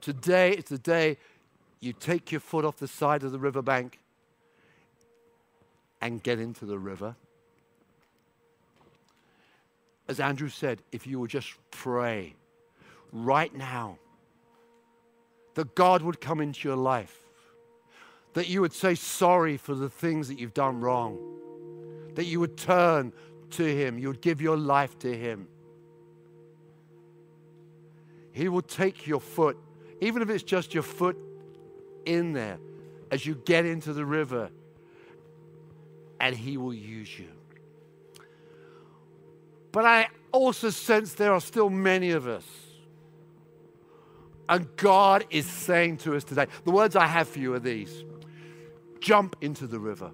Today 0.03 0.51
is 0.55 0.65
the 0.65 0.79
day 0.79 1.17
you 1.79 1.93
take 1.93 2.33
your 2.33 2.41
foot 2.41 2.65
off 2.65 2.77
the 2.77 2.89
side 2.89 3.23
of 3.23 3.31
the 3.31 3.39
riverbank 3.39 4.01
and 6.01 6.21
get 6.21 6.41
into 6.41 6.67
the 6.67 6.77
river. 6.77 7.15
As 10.09 10.19
Andrew 10.19 10.49
said, 10.49 10.83
if 10.91 11.07
you 11.07 11.21
would 11.21 11.31
just 11.31 11.55
pray 11.71 12.35
right 13.13 13.55
now 13.55 13.97
that 15.55 15.75
God 15.77 16.03
would 16.03 16.21
come 16.21 16.41
into 16.41 16.69
your 16.69 16.77
life, 16.77 17.17
that 18.33 18.49
you 18.49 18.61
would 18.61 18.73
say 18.73 18.97
sorry 18.97 19.57
for 19.57 19.77
the 19.77 19.89
things 19.89 20.27
that 20.27 20.39
you've 20.39 20.55
done 20.55 20.81
wrong, 20.81 21.17
that 22.17 22.25
you 22.25 22.41
would 22.41 22.57
turn 22.57 23.13
to 23.51 23.65
Him, 23.65 24.01
you 24.01 24.09
would 24.09 24.21
give 24.21 24.41
your 24.41 24.57
life 24.57 24.99
to 24.99 25.17
Him. 25.17 25.47
He 28.33 28.49
will 28.49 28.63
take 28.63 29.07
your 29.07 29.21
foot 29.21 29.57
even 30.03 30.21
if 30.21 30.29
it's 30.31 30.43
just 30.43 30.75
your 30.75 30.83
foot 30.83 31.17
in 32.05 32.33
there 32.33 32.59
as 33.13 33.25
you 33.25 33.37
get 33.45 33.65
into 33.65 33.93
the 33.93 34.05
river, 34.05 34.51
and 36.19 36.35
He 36.35 36.57
will 36.57 36.75
use 36.75 37.17
you. 37.17 37.29
But 39.71 39.85
I 39.85 40.09
also 40.33 40.71
sense 40.71 41.15
there 41.15 41.33
are 41.33 41.41
still 41.41 41.71
many 41.71 42.11
of 42.11 42.27
us. 42.27 42.45
And 44.49 44.67
God 44.77 45.25
is 45.31 45.47
saying 45.47 45.99
to 45.99 46.17
us 46.17 46.25
today, 46.25 46.47
the 46.65 46.73
words 46.73 46.97
I 46.97 47.07
have 47.07 47.29
for 47.29 47.39
you 47.39 47.55
are 47.55 47.61
these 47.61 48.05
jump 48.99 49.37
into 49.41 49.67
the 49.67 49.79
river. 49.79 50.11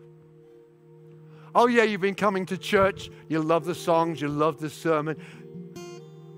Oh, 1.55 1.66
yeah, 1.66 1.83
you've 1.83 2.01
been 2.01 2.14
coming 2.14 2.44
to 2.46 2.59
church. 2.59 3.11
You 3.29 3.40
love 3.40 3.64
the 3.64 3.74
songs. 3.74 4.20
You 4.20 4.29
love 4.29 4.61
the 4.61 4.70
sermon. 4.70 5.16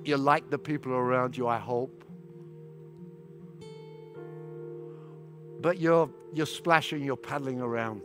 You 0.05 0.17
like 0.17 0.51
the 0.51 0.59
people 0.59 0.93
around 0.93 1.37
you, 1.37 1.49
I 1.49 1.59
hope. 1.59 2.01
But 5.61 5.79
you're, 5.79 6.11
you're 6.33 6.47
splashing, 6.47 7.05
you're 7.05 7.17
paddling 7.17 7.61
around. 7.61 8.03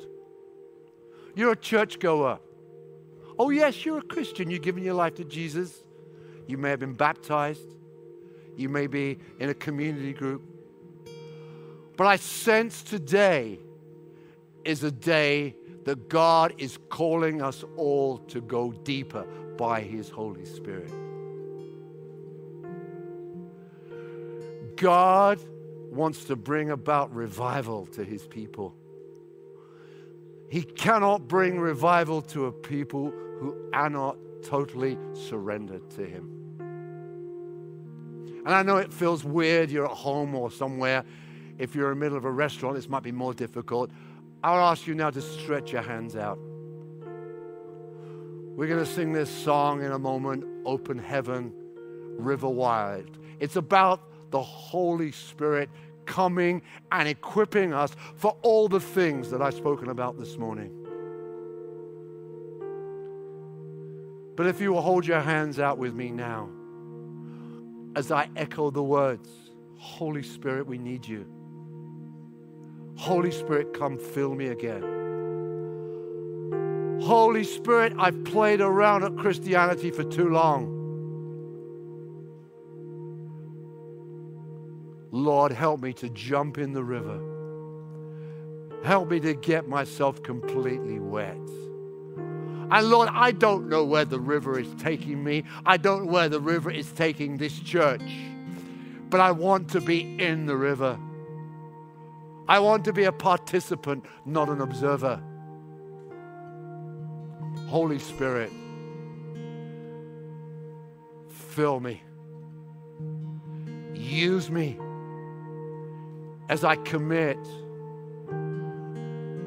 You're 1.36 1.52
a 1.52 1.58
churchgoer. 1.58 2.40
Oh, 3.38 3.50
yes, 3.50 3.86
you're 3.86 4.00
a 4.00 4.04
Christian. 4.04 4.50
You've 4.50 4.62
given 4.62 4.84
your 4.84 4.94
life 4.94 5.16
to 5.16 5.26
Jesus. 5.26 5.84
You 6.48 6.58
may 6.58 6.70
have 6.70 6.80
been 6.80 6.94
baptized. 6.94 7.68
You 8.56 8.70
may 8.70 8.88
be 8.88 9.20
in 9.40 9.50
a 9.50 9.54
community 9.54 10.14
group. 10.14 10.42
But 11.98 12.08
I 12.08 12.16
sense 12.18 12.84
today 12.84 13.60
is 14.64 14.84
a 14.84 14.92
day 14.92 15.56
that 15.86 16.10
God 16.10 16.54
is 16.58 16.80
calling 16.90 17.42
us 17.42 17.64
all 17.78 18.18
to 18.18 18.42
go 18.42 18.72
deeper 18.72 19.26
by 19.58 19.82
His 19.82 20.10
Holy 20.10 20.46
Spirit. 20.46 20.92
God 24.76 25.40
wants 25.96 26.26
to 26.26 26.36
bring 26.36 26.70
about 26.70 27.14
revival 27.14 27.86
to 27.88 28.04
his 28.04 28.26
people. 28.28 28.76
He 30.50 30.62
cannot 30.62 31.28
bring 31.28 31.60
revival 31.60 32.22
to 32.24 32.46
a 32.46 32.52
people 32.52 33.12
who 33.40 33.56
are 33.74 33.90
not 33.90 34.18
totally 34.44 34.98
surrendered 35.14 35.90
to 35.92 36.06
him. 36.06 36.32
And 38.46 38.54
I 38.54 38.62
know 38.62 38.78
it 38.78 38.94
feels 38.94 39.24
weird, 39.24 39.72
you're 39.72 39.86
at 39.86 39.92
home 39.92 40.36
or 40.36 40.52
somewhere. 40.52 41.04
If 41.58 41.74
you're 41.74 41.92
in 41.92 41.98
the 41.98 42.06
middle 42.06 42.18
of 42.18 42.26
a 42.26 42.32
restaurant, 42.32 42.76
this 42.76 42.88
might 42.88 43.02
be 43.02 43.12
more 43.12 43.34
difficult. 43.34 43.90
I'll 44.44 44.70
ask 44.72 44.86
you 44.86 44.94
now 44.94 45.10
to 45.10 45.22
stretch 45.22 45.72
your 45.72 45.82
hands 45.82 46.16
out. 46.16 46.38
We're 48.56 48.68
going 48.68 48.86
to 48.86 48.86
sing 48.86 49.14
this 49.14 49.30
song 49.30 49.82
in 49.84 49.92
a 49.92 50.00
moment 50.00 50.46
Open 50.66 51.00
Heaven, 51.00 51.52
River 52.18 52.48
Wide. 52.48 53.10
It's 53.40 53.56
about 53.56 54.32
the 54.32 54.42
Holy 54.42 55.12
Spirit 55.12 55.70
coming 56.06 56.62
and 56.92 57.08
equipping 57.08 57.74
us 57.74 57.96
for 58.16 58.36
all 58.42 58.68
the 58.68 58.80
things 58.80 59.30
that 59.32 59.42
I've 59.42 59.54
spoken 59.54 59.90
about 59.90 60.18
this 60.18 60.38
morning. 60.38 60.72
But 64.36 64.48
if 64.48 64.60
you 64.60 64.74
will 64.74 64.82
hold 64.82 65.06
your 65.06 65.22
hands 65.22 65.60
out 65.60 65.78
with 65.78 65.94
me 65.94 66.12
now, 66.12 66.50
as 67.96 68.12
I 68.12 68.30
echo 68.36 68.70
the 68.70 68.84
words, 68.84 69.30
Holy 69.78 70.24
Spirit, 70.24 70.68
we 70.68 70.78
need 70.78 71.08
you. 71.08 71.26
Holy 72.98 73.32
Spirit, 73.32 73.74
come 73.74 73.98
fill 73.98 74.36
me 74.36 74.48
again. 74.48 74.84
Holy 77.02 77.44
Spirit, 77.44 77.94
I've 77.98 78.24
played 78.26 78.62
around 78.62 79.04
at 79.04 79.16
Christianity 79.18 79.92
for 79.92 80.04
too 80.04 80.30
long. 80.30 80.75
Lord, 85.16 85.54
help 85.54 85.82
me 85.82 85.94
to 85.94 86.10
jump 86.10 86.58
in 86.58 86.74
the 86.74 86.84
river. 86.84 87.22
Help 88.84 89.10
me 89.10 89.22
to 89.22 89.34
get 89.34 89.66
myself 89.66 90.22
completely 90.22 91.00
wet. 91.00 91.38
And 92.18 92.90
Lord, 92.90 93.08
I 93.14 93.32
don't 93.32 93.70
know 93.70 93.86
where 93.86 94.04
the 94.04 94.20
river 94.20 94.60
is 94.60 94.68
taking 94.78 95.24
me. 95.24 95.46
I 95.66 95.78
don't 95.78 96.08
know 96.08 96.12
where 96.12 96.28
the 96.28 96.42
river 96.42 96.70
is 96.70 96.92
taking 96.92 97.38
this 97.38 97.58
church. 97.62 98.02
But 99.10 99.22
I 99.22 99.32
want 99.32 99.70
to 99.70 99.80
be 99.80 100.22
in 100.22 100.48
the 100.48 100.58
river. 100.58 101.00
I 102.50 102.60
want 102.60 102.84
to 102.84 102.92
be 102.92 103.06
a 103.06 103.14
participant, 103.14 104.04
not 104.26 104.50
an 104.50 104.60
observer. 104.60 105.24
Holy 107.70 108.00
Spirit, 108.00 108.52
fill 111.30 111.80
me. 111.80 112.04
Use 113.94 114.52
me 114.52 114.78
as 116.50 116.64
I 116.64 116.76
commit 116.76 117.38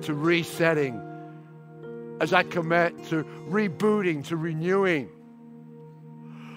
to 0.03 0.14
resetting, 0.14 1.01
as 2.20 2.32
I 2.32 2.42
commit 2.42 3.05
to 3.07 3.24
rebooting, 3.49 4.26
to 4.26 4.36
renewing. 4.36 5.11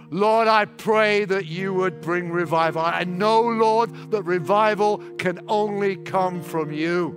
Lord, 0.10 0.48
I 0.48 0.66
pray 0.66 1.24
that 1.26 1.46
you 1.46 1.74
would 1.74 2.02
bring 2.02 2.32
revival. 2.32 2.82
I 2.82 3.06
know, 3.06 3.42
Lord, 3.42 4.12
that 4.12 4.24
revival 4.24 4.98
can 5.18 5.40
only 5.48 5.96
come 5.96 6.42
from 6.42 6.74
you. 6.74 7.16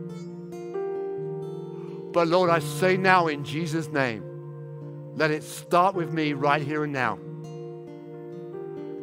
But 2.13 2.29
Lord, 2.29 2.51
I 2.51 2.61
say 2.61 2.97
now 2.97 3.27
in 3.27 3.45
Jesus' 3.45 3.89
name, 3.89 4.23
let 5.17 5.33
it 5.33 5.43
start 5.43 5.97
with 5.97 6.13
me 6.13 6.33
right 6.33 6.63
here 6.63 6.85
and 6.85 6.93
now. 6.93 7.19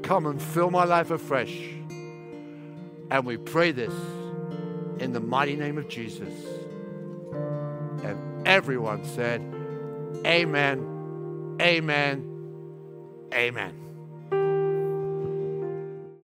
Come 0.03 0.25
and 0.25 0.41
fill 0.41 0.71
my 0.71 0.85
life 0.85 1.11
afresh. 1.11 1.80
And 3.11 3.25
we 3.25 3.35
pray 3.35 3.73
this 3.73 3.93
in 4.99 5.11
the 5.11 5.19
mighty 5.19 5.57
name 5.57 5.77
of 5.77 5.89
Jesus. 5.89 6.33
And 8.03 8.47
everyone 8.47 9.03
said, 9.03 9.41
Amen, 10.25 11.57
Amen, 11.61 13.27
Amen. 13.33 13.80